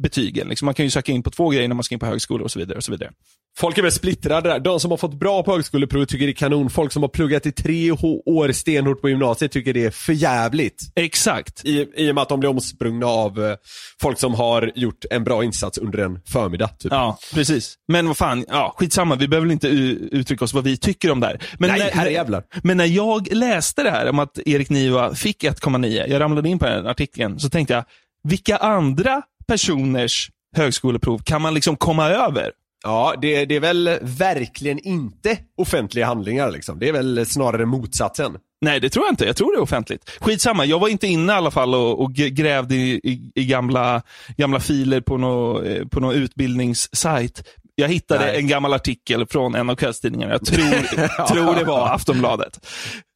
betygen. 0.01 0.47
Liksom 0.47 0.65
man 0.65 0.73
kan 0.73 0.85
ju 0.85 0.89
söka 0.89 1.11
in 1.11 1.23
på 1.23 1.29
två 1.29 1.49
grejer 1.49 1.67
när 1.67 1.75
man 1.75 1.83
ska 1.83 1.95
in 1.95 1.99
på 1.99 2.05
högskola 2.05 2.43
och 2.43 2.51
så 2.51 2.59
vidare. 2.59 2.77
Och 2.77 2.83
så 2.83 2.91
vidare. 2.91 3.11
Folk 3.57 3.77
är 3.77 3.81
väl 3.81 3.91
splittrade 3.91 4.49
där. 4.49 4.59
De 4.59 4.79
som 4.79 4.91
har 4.91 4.97
fått 4.97 5.13
bra 5.13 5.43
på 5.43 5.51
högskoleprovet 5.51 6.09
tycker 6.09 6.25
det 6.25 6.31
är 6.31 6.35
kanon. 6.35 6.69
Folk 6.69 6.91
som 6.91 7.03
har 7.03 7.09
pluggat 7.09 7.45
i 7.45 7.51
tre 7.51 7.91
år 7.91 8.51
stenhårt 8.51 9.01
på 9.01 9.09
gymnasiet 9.09 9.51
tycker 9.51 9.73
det 9.73 9.85
är 9.85 9.91
för 9.91 10.13
jävligt. 10.13 10.91
Exakt. 10.95 11.65
I, 11.65 11.87
I 11.95 12.11
och 12.11 12.15
med 12.15 12.21
att 12.21 12.29
de 12.29 12.39
blir 12.39 12.49
omsprungna 12.49 13.05
av 13.05 13.45
eh, 13.45 13.55
folk 14.01 14.19
som 14.19 14.33
har 14.33 14.71
gjort 14.75 15.05
en 15.09 15.23
bra 15.23 15.43
insats 15.43 15.77
under 15.77 15.99
en 15.99 16.19
förmiddag. 16.25 16.67
Typ. 16.67 16.91
Ja, 16.91 17.17
precis. 17.33 17.75
Men 17.87 18.07
vad 18.07 18.17
fan, 18.17 18.45
ja, 18.47 18.75
skitsamma. 18.77 19.15
Vi 19.15 19.27
behöver 19.27 19.47
väl 19.47 19.53
inte 19.53 19.67
uttrycka 19.67 20.45
oss 20.45 20.53
vad 20.53 20.63
vi 20.63 20.77
tycker 20.77 21.11
om 21.11 21.19
det 21.19 21.27
här. 21.27 21.41
Men 21.59 21.69
Nej, 21.69 21.79
när, 21.79 21.91
herrejävlar. 21.91 22.43
Men 22.63 22.77
när 22.77 22.85
jag 22.85 23.33
läste 23.33 23.83
det 23.83 23.91
här 23.91 24.09
om 24.09 24.19
att 24.19 24.39
Erik 24.45 24.69
Niva 24.69 25.15
fick 25.15 25.43
1,9, 25.43 26.07
jag 26.07 26.19
ramlade 26.19 26.49
in 26.49 26.59
på 26.59 26.65
den 26.65 26.87
artikeln, 26.87 27.39
så 27.39 27.49
tänkte 27.49 27.73
jag, 27.73 27.83
vilka 28.23 28.57
andra 28.57 29.21
personers 29.47 30.29
högskoleprov 30.55 31.19
kan 31.19 31.41
man 31.41 31.53
liksom 31.53 31.75
komma 31.75 32.09
över? 32.09 32.51
Ja, 32.83 33.15
det, 33.21 33.45
det 33.45 33.55
är 33.55 33.59
väl 33.59 33.99
verkligen 34.01 34.79
inte 34.79 35.37
offentliga 35.57 36.05
handlingar 36.05 36.51
liksom. 36.51 36.79
Det 36.79 36.89
är 36.89 36.93
väl 36.93 37.25
snarare 37.25 37.65
motsatsen. 37.65 38.37
Nej, 38.61 38.79
det 38.79 38.89
tror 38.89 39.05
jag 39.05 39.11
inte. 39.11 39.25
Jag 39.25 39.35
tror 39.35 39.51
det 39.51 39.57
är 39.57 39.61
offentligt. 39.63 40.09
Skitsamma, 40.21 40.65
jag 40.65 40.79
var 40.79 40.87
inte 40.87 41.07
inne 41.07 41.33
i 41.33 41.35
alla 41.35 41.51
fall 41.51 41.75
och, 41.75 42.01
och 42.01 42.13
grävde 42.13 42.75
i, 42.75 42.99
i, 43.03 43.31
i 43.35 43.45
gamla, 43.45 44.01
gamla 44.37 44.59
filer 44.59 45.01
på 45.01 45.17
någon 45.17 45.65
eh, 45.65 45.85
på 45.87 45.99
nå 45.99 46.13
utbildningssajt. 46.13 47.43
Jag 47.75 47.89
hittade 47.89 48.25
Nej. 48.25 48.37
en 48.37 48.47
gammal 48.47 48.73
artikel 48.73 49.25
från 49.27 49.55
en 49.55 49.69
av 49.69 49.75
kvällstidningarna. 49.75 50.33
Jag 50.33 50.45
tror, 50.45 51.27
tror 51.33 51.55
det 51.55 51.63
var 51.63 51.87
Aftonbladet. 51.87 52.59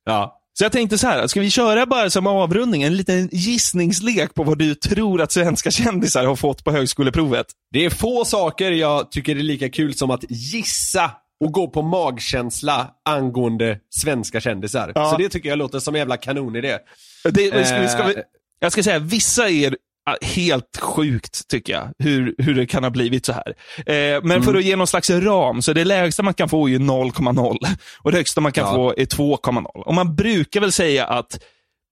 Ja. 0.06 0.40
Så 0.58 0.64
jag 0.66 0.72
tänkte 0.72 0.98
så 0.98 1.08
här, 1.08 1.28
ska 1.28 1.40
vi 1.42 1.50
köra 1.50 1.86
bara 1.86 2.10
som 2.10 2.28
avrundning, 2.28 2.84
en 2.84 2.98
liten 2.98 3.30
gissningslek 3.32 4.34
på 4.34 4.44
vad 4.44 4.58
du 4.58 4.76
tror 4.76 5.22
att 5.22 5.32
svenska 5.32 5.72
kändisar 5.72 6.26
har 6.26 6.36
fått 6.36 6.64
på 6.64 6.72
högskoleprovet? 6.72 7.46
Det 7.72 7.86
är 7.86 7.90
få 7.90 8.26
saker 8.26 8.72
jag 8.72 9.12
tycker 9.12 9.36
är 9.36 9.40
lika 9.40 9.70
kul 9.70 9.94
som 9.94 10.12
att 10.12 10.24
gissa 10.30 11.12
och 11.46 11.52
gå 11.52 11.68
på 11.68 11.82
magkänsla 11.82 12.88
angående 13.10 13.80
svenska 13.90 14.42
kändisar. 14.42 14.92
Ja. 14.96 15.12
Så 15.12 15.18
det 15.18 15.30
tycker 15.30 15.50
jag 15.50 15.58
låter 15.58 15.80
som 15.80 15.96
en 15.96 16.00
jävla 16.00 16.18
kanonidé. 16.18 16.78
Det, 17.24 17.68
ska, 17.68 17.80
vi- 17.82 17.88
ska 17.90 18.04
vi, 18.08 18.14
Eh. 18.16 18.22
jag 18.60 18.72
ska 18.72 18.84
säga, 18.84 19.00
vissa 19.00 19.50
är 19.50 19.76
helt 20.22 20.78
sjukt, 20.82 21.48
tycker 21.48 21.74
jag, 21.74 21.90
hur, 22.00 22.36
hur 22.38 22.56
det 22.56 22.66
kan 22.66 22.84
ha 22.84 22.90
blivit 22.90 23.26
så 23.26 23.34
här. 23.34 23.54
Eh, 24.16 24.22
men 24.24 24.44
för 24.44 24.56
att 24.56 24.64
ge 24.64 24.76
någon 24.76 24.88
slags 24.88 25.10
ram, 25.10 25.62
så 25.62 25.74
det 25.74 25.86
lägsta 25.86 26.24
man 26.24 26.34
kan 26.34 26.50
få 26.50 26.66
är 26.68 26.70
ju 26.72 26.80
0,0 26.80 27.58
och 28.04 28.12
det 28.12 28.18
högsta 28.18 28.42
man 28.42 28.52
kan 28.52 28.64
Ja. 28.68 28.74
få 28.76 28.94
är 28.98 29.06
2,0. 29.06 29.66
Och 29.86 29.94
man 29.94 30.16
brukar 30.16 30.60
väl 30.62 30.72
säga 30.72 31.06
att 31.06 31.40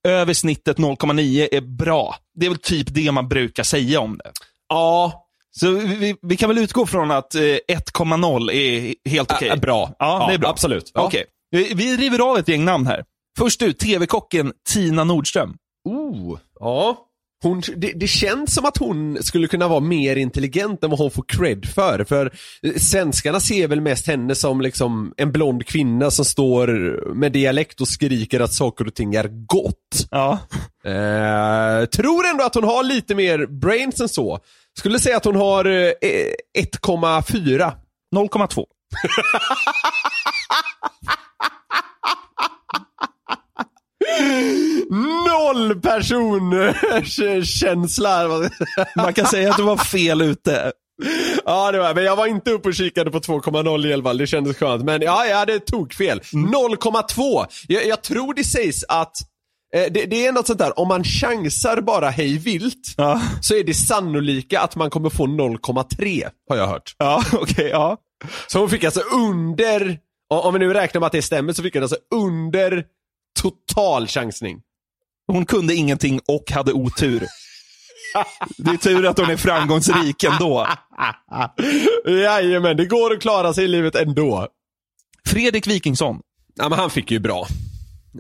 över 0.08 0.34
snittet 0.34 0.78
0,9 0.78 1.48
är 1.52 1.62
bra. 1.62 2.16
Det 2.40 2.46
är 2.46 2.50
väl 2.50 2.60
typ 2.60 2.88
det 2.90 3.12
man 3.12 3.28
brukar 3.28 3.64
säga 3.64 4.00
om 4.00 4.18
det. 4.18 4.32
Ja, 4.70 5.26
Så 5.52 5.72
vi, 5.72 6.16
vi, 6.22 6.38
kan 6.38 6.50
väl 6.50 6.58
utgå 6.58 6.86
från 6.86 7.12
att 7.12 7.36
eh, 7.36 7.42
1,0 7.42 8.52
är 8.52 8.96
helt 9.10 9.32
okej? 9.32 9.50
Ä- 9.50 9.58
bra. 9.58 9.92
Ja, 10.00 10.26
det 10.28 10.34
är 10.34 10.38
bra. 10.38 10.50
absolut. 10.50 10.92
Ja. 10.94 11.02
Okej. 11.02 11.26
Vi, 11.52 11.74
vi 11.74 11.98
river 11.98 12.20
av 12.32 12.38
ett 12.38 12.48
gäng 12.48 12.66
namn 12.66 12.88
här. 12.88 13.04
Först 13.38 13.62
ut, 13.62 13.80
TV-kocken 13.80 14.54
Tina 14.70 15.04
Nordström. 15.04 15.56
Oh, 15.90 16.38
ja. 16.60 16.98
Hon, 17.46 17.62
det, 17.76 17.92
det 17.96 18.08
känns 18.08 18.56
som 18.56 18.66
att 18.66 18.78
hon 18.78 19.24
skulle 19.24 19.48
kunna 19.48 19.68
vara 19.68 19.80
mer 19.80 20.16
intelligent 20.16 20.84
än 20.84 20.90
vad 20.90 21.00
hon 21.00 21.12
får 21.12 21.26
cred 21.28 21.66
för. 21.66 22.04
För 22.04 22.32
eh, 22.64 22.74
svenskarna 22.74 23.40
ser 23.40 23.68
väl 23.68 23.82
mest 23.82 24.08
henne 24.08 24.36
som 24.36 24.62
liksom 24.62 25.14
en 25.18 25.32
blond 25.32 25.66
kvinna 25.66 26.12
som 26.12 26.26
står 26.26 26.68
med 27.14 27.32
dialekt 27.32 27.82
och 27.82 27.88
skriker 27.88 28.40
att 28.40 28.54
saker 28.54 28.88
och 28.88 28.96
ting 28.96 29.16
är 29.16 29.28
gott. 29.28 30.08
Ja. 30.12 30.40
Eh, 30.86 31.86
tror 31.86 32.26
ändå 32.26 32.44
att 32.44 32.56
hon 32.56 32.64
har 32.64 32.84
lite 32.84 33.16
mer 33.16 33.46
brains 33.46 34.00
än 34.00 34.10
så. 34.10 34.40
Skulle 34.78 35.00
säga 35.00 35.18
att 35.18 35.26
hon 35.26 35.36
har 35.36 35.66
eh, 35.66 35.92
1,4. 36.58 37.72
0,2. 38.16 38.66
Noll 44.90 45.82
personkänsla. 45.82 48.30
Man 48.96 49.14
kan 49.14 49.26
säga 49.26 49.52
att 49.52 49.58
du 49.58 49.64
var 49.64 49.78
fel 49.78 50.22
ute. 50.22 50.72
Ja, 51.46 51.72
det 51.72 51.80
var 51.80 51.94
men 51.94 52.04
jag 52.04 52.16
var 52.16 52.28
inte 52.28 52.52
uppe 52.52 52.70
och 52.70 52.76
kikade 52.76 53.12
på 53.12 53.20
2,0 53.20 53.88
i 53.88 53.94
alla 53.94 54.04
fall. 54.04 54.18
Det 54.18 54.28
kändes 54.28 54.58
skönt. 54.58 54.84
Men 54.84 55.02
ja, 55.02 55.26
jag 55.26 55.38
hade 55.38 55.60
tokfel. 55.60 56.20
0,2. 56.20 57.46
Jag, 57.68 57.88
jag 57.88 58.02
tror 58.02 58.34
det 58.34 58.44
sägs 58.44 58.84
att 58.88 59.18
eh, 59.76 59.84
det, 59.92 60.06
det 60.06 60.26
är 60.26 60.32
något 60.32 60.48
sånt 60.48 60.60
där, 60.60 60.80
om 60.80 60.88
man 60.88 61.04
chansar 61.04 61.82
bara 61.82 62.10
hej 62.10 62.38
vilt 62.38 62.94
Ja, 62.98 63.22
så 63.42 63.56
är 63.56 63.64
det 63.64 63.74
sannolika 63.74 64.60
att 64.62 64.76
man 64.76 64.90
kommer 64.90 65.10
få 65.10 65.26
0,3 65.28 66.30
har 66.50 66.58
jag 66.58 66.68
hört. 66.68 66.96
ja 66.98 67.24
okej. 67.34 67.70
ja. 67.70 67.98
Så 68.48 68.60
hon 68.60 68.70
fick 68.70 68.84
alltså 68.84 69.02
under, 69.12 70.00
om 70.30 70.54
vi 70.54 70.60
nu 70.60 70.74
räknar 70.74 71.00
med 71.00 71.06
att 71.08 71.12
det 71.14 71.22
stämmer, 71.22 71.54
så 71.54 71.64
fick 71.64 71.74
hon 71.74 71.84
alltså 71.84 71.98
under 72.16 72.84
total 73.42 74.08
chansning. 74.08 74.62
Hon 75.28 75.46
kunde 75.46 75.76
ingenting 75.76 76.20
och 76.28 76.52
hade 76.52 76.74
otur. 76.74 77.28
Det 78.58 78.72
är 78.72 78.78
tur 78.78 79.06
att 79.06 79.18
hon 79.20 79.30
är 79.30 79.38
framgångsrik 79.38 80.24
ändå. 80.24 80.68
Jajamän, 82.08 82.78
det 82.78 82.86
går 82.86 83.14
att 83.14 83.22
klara 83.22 83.54
sig 83.54 83.64
i 83.64 83.68
livet 83.68 83.96
ändå. 83.96 84.48
Fredrik 85.28 85.68
Wikingsson. 85.68 86.20
Ja 86.56 86.70
men 86.70 86.80
han 86.80 86.90
fick 86.90 87.12
ju 87.12 87.20
bra. 87.20 87.48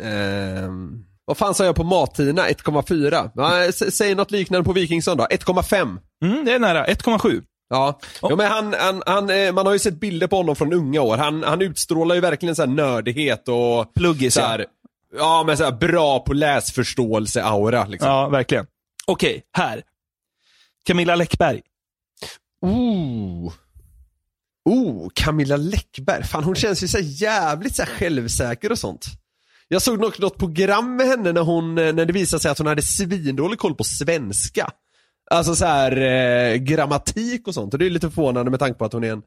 Ehm, 0.04 1.04
vad 1.26 1.38
fan 1.38 1.56
sa 1.56 1.65
jag 1.65 1.76
på 1.76 1.84
Martina? 1.84 2.48
1,4? 2.48 3.30
Ja, 3.36 3.63
s- 3.65 3.96
säg 3.96 4.15
något 4.15 4.32
liknande 4.32 4.65
på 4.65 4.74
Wikingsson 4.74 5.18
då. 5.18 5.24
1,5. 5.30 5.98
Mm, 6.26 6.46
det 6.46 6.52
är 6.54 6.60
nära. 6.60 6.86
1,7. 6.88 7.41
Ja, 7.70 8.00
ja 8.22 8.36
men 8.36 8.52
han, 8.52 8.76
han, 8.80 9.04
han, 9.06 9.30
eh, 9.30 9.52
man 9.54 9.65
har 9.65 9.74
ju 9.74 9.80
sett 9.80 10.00
bilder 10.00 10.28
på 10.28 10.36
honom 10.38 10.56
från 10.56 10.74
unga 10.74 11.02
år. 11.02 11.18
Han, 11.18 11.44
han 11.44 11.62
utstrålar 11.62 12.15
ju 12.15 12.22
verkligen 12.22 12.56
så 12.56 12.62
här 12.62 12.68
nördighet 12.70 13.48
och 13.48 13.94
Pluggis, 13.94 14.34
så 14.34 14.41
här, 14.41 14.60
ja 14.60 14.65
men 15.45 15.58
så 15.58 15.63
här 15.63 15.71
bra 15.71 16.19
på 16.19 16.34
läsförståelse-aura 16.34 17.88
liksom. 17.88 18.10
Ja, 18.10 18.30
verkligen. 18.30 18.65
Okej, 19.08 19.43
här. 19.58 19.84
Camilla 20.86 21.15
Läckberg. 21.15 21.62
Oh. 22.62 23.54
Oh, 24.69 25.10
Camilla 25.13 25.58
Läckberg. 25.58 26.23
Fan 26.23 26.43
hon 26.43 26.56
känns 26.56 26.84
ju 26.84 26.88
så 26.88 26.99
jävligt 26.99 27.75
så 27.75 27.84
självsäker 27.84 28.71
och 28.71 28.80
sånt. 28.80 29.06
Jag 29.67 29.82
såg 29.82 29.99
något, 29.99 30.19
något 30.19 30.38
program 30.38 30.95
med 30.95 31.08
henne 31.08 31.32
när, 31.32 31.41
hon, 31.41 31.78
eh, 31.78 31.93
när 31.93 32.06
det 32.06 32.13
visade 32.13 32.41
sig 32.41 32.51
att 32.51 32.58
hon 32.58 32.67
hade 32.67 32.82
svindålig 32.82 33.60
koll 33.60 33.75
på 33.75 33.84
svenska. 33.84 34.71
Alltså 35.32 35.56
så 35.56 35.65
här 35.65 35.97
eh, 35.97 36.56
grammatik 36.56 37.47
och 37.47 37.54
sånt. 37.54 37.73
Och 37.73 37.80
det 37.80 37.86
är 37.86 37.89
lite 37.89 38.12
förvånande 38.12 38.51
med 38.51 38.60
tanke 38.60 38.80
på 38.80 38.86
att 38.86 38.93
hon 38.93 39.04
är 39.04 39.12
en 39.12 39.21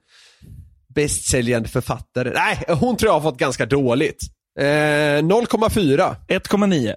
bästsäljande 0.94 1.68
författare. 1.68 2.33
Nej, 2.35 2.64
hon 2.68 2.96
tror 2.96 3.09
jag 3.09 3.14
har 3.14 3.31
fått 3.31 3.38
ganska 3.38 3.66
dåligt. 3.66 4.22
Eh, 4.59 5.23
0,4. 5.23 6.16
1,9. 6.29 6.94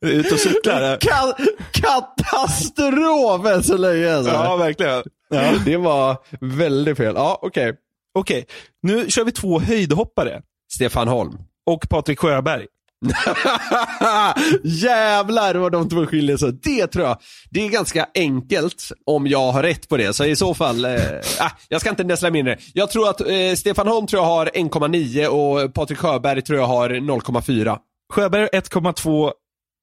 Ut 0.00 0.32
och 0.32 0.38
cyklar. 0.38 0.96
Ka- 0.96 1.34
katastrof 1.72 3.46
än 3.46 3.62
så 3.62 3.76
länge 3.76 4.16
alltså. 4.16 4.32
Ja, 4.32 4.56
verkligen. 4.56 5.02
Ja. 5.28 5.52
Det 5.64 5.76
var 5.76 6.16
väldigt 6.40 6.96
fel. 6.96 7.14
Ja, 7.16 7.38
okej. 7.42 7.74
Okej, 8.18 8.46
nu 8.82 9.10
kör 9.10 9.24
vi 9.24 9.32
två 9.32 9.60
höjdhoppare. 9.60 10.42
Stefan 10.72 11.08
Holm. 11.08 11.38
Och 11.66 11.88
Patrik 11.88 12.18
Sjöberg. 12.18 12.66
Jävlar 14.64 15.54
vad 15.54 15.72
de 15.72 15.88
två 15.88 16.06
skiljer 16.06 16.36
sig. 16.36 16.52
Det 16.52 16.86
tror 16.86 17.04
jag, 17.06 17.18
det 17.50 17.66
är 17.66 17.68
ganska 17.70 18.06
enkelt 18.14 18.92
om 19.06 19.26
jag 19.26 19.52
har 19.52 19.62
rätt 19.62 19.88
på 19.88 19.96
det. 19.96 20.12
Så 20.12 20.24
i 20.24 20.36
så 20.36 20.54
fall, 20.54 20.84
eh, 20.84 20.92
ah, 21.40 21.50
jag 21.68 21.80
ska 21.80 21.90
inte 21.90 22.04
näsla 22.04 22.30
mindre. 22.30 22.58
Jag 22.72 22.90
tror 22.90 23.08
att 23.08 23.20
eh, 23.20 23.54
Stefan 23.56 23.88
Holm 23.88 24.06
tror 24.06 24.22
jag 24.22 24.28
har 24.28 24.46
1,9 24.46 25.26
och 25.26 25.74
Patrik 25.74 25.98
Sjöberg 25.98 26.42
tror 26.42 26.58
jag 26.58 26.66
har 26.66 26.90
0,4. 26.90 27.78
Sjöberg 28.12 28.42
har 28.42 28.48
1,2 28.48 29.30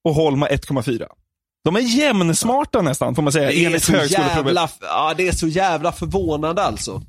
och 0.04 0.14
Holm 0.14 0.42
har 0.42 0.48
1,4. 0.48 1.06
De 1.64 1.76
är 1.76 1.80
jämnsmarta 1.80 2.82
nästan, 2.82 3.14
får 3.14 3.22
man 3.22 3.32
säga, 3.32 3.48
Det 3.48 3.56
är, 3.56 3.66
enligt 3.66 3.88
högskoleprovet. 3.88 4.70
ja, 4.80 5.14
det 5.16 5.28
är 5.28 5.32
så 5.32 5.46
jävla 5.46 5.92
förvånande 5.92 6.62
alltså. 6.62 7.02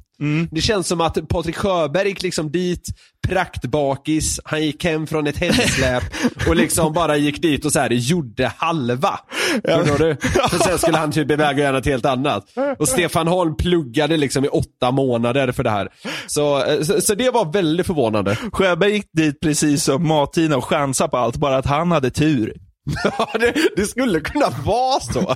Det 0.51 0.61
känns 0.61 0.87
som 0.87 1.01
att 1.01 1.27
Patrik 1.29 1.55
Sjöberg 1.55 2.07
gick 2.07 2.21
liksom 2.21 2.51
dit, 2.51 2.87
praktbakis, 3.27 4.39
han 4.45 4.61
gick 4.63 4.83
hem 4.83 5.07
från 5.07 5.27
ett 5.27 5.37
hemsläp 5.37 6.03
och 6.47 6.55
liksom 6.55 6.93
bara 6.93 7.17
gick 7.17 7.41
dit 7.41 7.65
och 7.65 7.71
så 7.71 7.79
här 7.79 7.89
gjorde 7.89 8.51
halva. 8.57 9.19
Förstår 9.65 9.97
du? 9.97 10.15
För 10.49 10.63
sen 10.63 10.77
skulle 10.77 10.97
han 10.97 11.11
typ 11.11 11.31
iväg 11.31 11.55
och 11.55 11.61
göra 11.61 11.71
något 11.71 11.85
helt 11.85 12.05
annat. 12.05 12.45
Och 12.79 12.87
Stefan 12.87 13.27
Holm 13.27 13.57
pluggade 13.57 14.17
liksom 14.17 14.45
i 14.45 14.47
åtta 14.47 14.91
månader 14.91 15.51
för 15.51 15.63
det 15.63 15.69
här. 15.69 15.89
Så, 16.27 16.63
så, 16.83 17.01
så 17.01 17.15
det 17.15 17.29
var 17.29 17.53
väldigt 17.53 17.85
förvånande. 17.87 18.37
Sjöberg 18.53 18.91
gick 18.93 19.09
dit 19.13 19.39
precis 19.39 19.83
som 19.83 20.07
Martina 20.07 20.57
och 20.57 20.65
chansade 20.65 21.09
på 21.09 21.17
allt, 21.17 21.37
bara 21.37 21.57
att 21.57 21.65
han 21.65 21.91
hade 21.91 22.09
tur. 22.09 22.53
Ja, 23.03 23.29
det, 23.39 23.53
det 23.75 23.85
skulle 23.85 24.19
kunna 24.19 24.49
vara 24.65 24.99
så. 24.99 25.35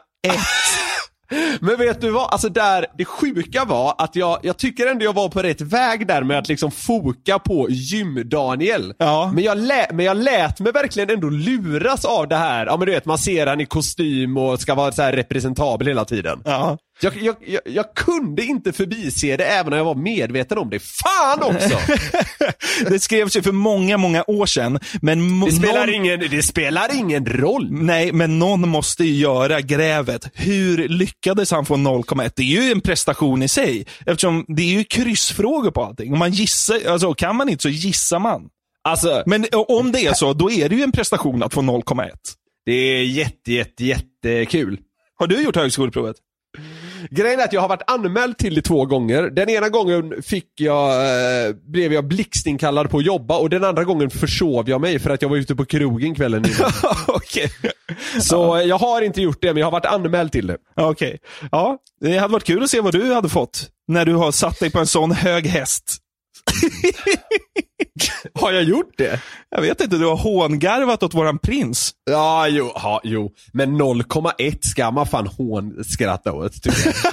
Men 1.61 1.79
vet 1.79 2.01
du 2.01 2.11
vad, 2.11 2.33
alltså 2.33 2.49
där, 2.49 2.87
det 2.99 3.05
sjuka 3.05 3.64
var 3.64 3.95
att 3.99 4.16
jag, 4.16 4.38
jag 4.42 4.57
tycker 4.57 4.87
ändå 4.87 5.05
jag 5.05 5.12
var 5.12 5.29
på 5.29 5.42
rätt 5.42 5.61
väg 5.61 6.07
där 6.07 6.23
med 6.23 6.38
att 6.38 6.49
liksom 6.49 6.71
foka 6.71 7.38
på 7.38 7.68
gym-Daniel. 7.71 8.95
Ja. 8.99 9.31
Men, 9.35 9.45
jag 9.45 9.59
lä, 9.59 9.87
men 9.92 10.05
jag 10.05 10.16
lät 10.16 10.61
mig 10.61 10.73
verkligen 10.73 11.11
ändå 11.11 11.29
luras 11.29 12.05
av 12.05 12.29
det 12.29 12.37
här, 12.37 12.66
ja 12.66 12.77
men 12.77 12.87
du 12.87 12.92
vet 12.92 13.05
man 13.05 13.18
ser 13.18 13.47
han 13.47 13.61
i 13.61 13.66
kostym 13.66 14.37
och 14.37 14.61
ska 14.61 14.75
vara 14.75 14.92
så 14.92 15.03
representabel 15.03 15.87
hela 15.87 16.05
tiden. 16.05 16.42
Ja. 16.45 16.79
Jag, 17.01 17.23
jag, 17.23 17.37
jag, 17.47 17.61
jag 17.65 17.95
kunde 17.95 18.43
inte 18.45 18.73
förbise 18.73 19.37
det 19.37 19.45
även 19.45 19.71
när 19.71 19.77
jag 19.77 19.85
var 19.85 19.95
medveten 19.95 20.59
om 20.59 20.71
det. 20.71 20.79
Fan 20.83 21.43
också! 21.43 21.79
Det 22.89 22.99
skrevs 23.01 23.37
ju 23.37 23.43
för 23.43 23.53
många, 23.53 23.97
många 23.97 24.25
år 24.27 24.47
sedan. 24.47 24.79
Men 25.03 25.41
Det 25.41 25.53
spelar, 25.53 25.87
någon... 25.87 25.95
ingen, 25.95 26.21
det 26.31 26.43
spelar 26.43 26.95
ingen 26.99 27.27
roll. 27.27 27.69
Nej, 27.71 28.13
men 28.13 28.39
någon 28.39 28.69
måste 28.69 29.05
ju 29.05 29.13
göra 29.15 29.61
grävet. 29.61 30.31
Hur 30.35 30.89
lyckades 30.89 31.51
han 31.51 31.67
få 31.67 31.77
0,1? 31.77 32.33
Det 32.37 32.43
är 32.43 32.47
ju 32.65 32.73
en 32.73 32.81
prestation 32.81 33.43
i 33.43 33.49
sig. 33.49 33.87
Eftersom 34.07 34.45
det 34.49 34.63
är 34.63 34.79
ju 34.79 34.85
kryssfrågor 34.85 35.71
på 35.71 35.85
allting. 35.85 36.13
Om 36.13 36.19
man 36.19 36.31
gissar, 36.31 36.79
alltså 36.89 37.15
kan 37.15 37.37
man 37.37 37.49
inte 37.49 37.63
så 37.63 37.69
gissar 37.69 38.19
man. 38.19 38.49
Alltså, 38.85 39.23
Men 39.27 39.47
om 39.69 39.93
det 39.93 40.07
är 40.07 40.15
så, 40.15 40.33
då 40.33 40.51
är 40.51 40.69
det 40.69 40.77
ju 40.77 40.83
en 40.83 40.93
prestation 40.93 41.43
att 41.43 41.55
få 41.55 41.61
0,1. 41.63 42.11
det 42.67 42.73
är 42.73 43.03
jätte, 43.03 43.53
jätte, 43.53 43.85
jättekul. 43.85 44.79
Har 45.19 45.27
du 45.27 45.43
gjort 45.43 45.57
högskoleprovet? 45.57 46.17
Grejen 47.11 47.41
är 47.41 47.45
att 47.45 47.53
jag 47.53 47.61
har 47.61 47.69
varit 47.69 47.91
anmäld 47.91 48.38
till 48.38 48.55
det 48.55 48.62
två 48.62 48.87
gånger. 48.87 49.23
Den 49.23 49.49
ena 49.49 49.69
gången 49.69 50.23
fick 50.23 50.49
jag, 50.61 50.91
eh, 50.91 51.55
blev 51.55 51.93
jag 51.93 52.09
blixtinkallad 52.09 52.91
på 52.91 52.99
att 52.99 53.05
jobba 53.05 53.38
och 53.38 53.51
den 53.51 53.65
andra 53.65 53.85
gången 53.85 54.11
försov 54.11 54.69
jag 54.71 54.81
mig 54.81 54.99
för 54.99 55.11
att 55.11 55.23
jag 55.23 55.29
var 55.29 55.37
ute 55.37 55.57
på 55.57 55.65
krogen 55.65 56.15
kvällen 56.15 56.45
innan. 56.47 56.71
Okej. 57.07 57.51
Så 58.21 58.57
eh, 58.57 58.62
jag 58.62 58.79
har 58.79 59.03
inte 59.03 59.23
gjort 59.23 59.38
det, 59.41 59.49
men 59.49 59.57
jag 59.57 59.67
har 59.67 59.73
varit 59.73 59.87
anmäld 59.87 60.33
till 60.33 60.47
det. 60.47 60.57
Okej. 60.77 61.19
Ja, 61.51 61.79
det 62.01 62.19
hade 62.19 62.33
varit 62.33 62.45
kul 62.45 62.62
att 62.62 62.71
se 62.71 62.81
vad 62.81 62.93
du 62.93 63.15
hade 63.15 63.29
fått 63.29 63.69
när 63.88 64.05
du 64.05 64.15
har 64.15 64.33
satt 64.33 64.61
dig 64.61 64.71
på 64.71 64.79
en 64.79 64.87
sån 64.87 65.12
hög 65.12 65.47
häst. 65.47 65.99
Har 68.41 68.53
jag 68.53 68.63
gjort 68.63 68.93
det? 68.99 69.21
Jag 69.51 69.63
vet 69.63 69.81
inte, 69.81 69.97
du 69.97 70.07
har 70.07 70.17
hångarvat 70.17 71.03
åt 71.03 71.15
våran 71.15 71.39
prins. 71.39 71.93
Ja, 72.11 72.49
jo, 72.49 72.69
ha, 72.75 73.01
jo. 73.05 73.31
men 73.53 73.81
0,1 73.81 74.59
ska 74.63 74.91
man 74.91 75.07
fan 75.07 75.27
hånskratta 75.27 76.33
åt, 76.33 76.63
tycker 76.63 76.87
jag. 76.87 76.95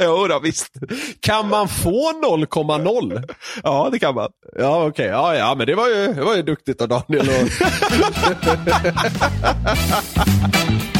Jo 0.00 0.26
då, 0.28 0.40
visst. 0.40 0.72
Kan 1.20 1.48
man 1.48 1.68
få 1.68 2.12
0,0? 2.22 3.34
Ja, 3.62 3.88
det 3.92 3.98
kan 3.98 4.14
man. 4.14 4.28
Ja, 4.58 4.86
okej. 4.86 5.06
Ja, 5.06 5.34
ja, 5.34 5.54
men 5.54 5.66
det 5.66 5.74
var 5.74 5.88
ju, 5.88 6.14
det 6.14 6.24
var 6.24 6.36
ju 6.36 6.42
duktigt 6.42 6.82
av 6.82 6.88
Daniel. 6.88 7.28
Och... 7.28 7.48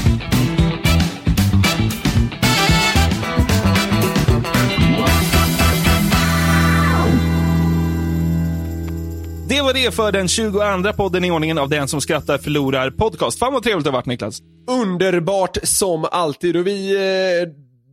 Det 9.85 9.95
för 9.95 10.12
den 10.12 10.29
22 10.29 10.93
podden 10.93 11.25
i 11.25 11.31
ordningen 11.31 11.59
av 11.59 11.69
Den 11.69 11.88
som 11.88 12.01
skrattar 12.01 12.38
förlorar 12.38 12.91
podcast. 12.91 13.38
Fan 13.38 13.53
vad 13.53 13.62
trevligt 13.62 13.85
det 13.85 13.91
har 13.91 13.99
varit 13.99 14.07
Niklas. 14.07 14.43
Underbart 14.71 15.59
som 15.62 16.05
alltid 16.05 16.57
och 16.57 16.67
vi 16.67 16.95
eh, 16.95 17.49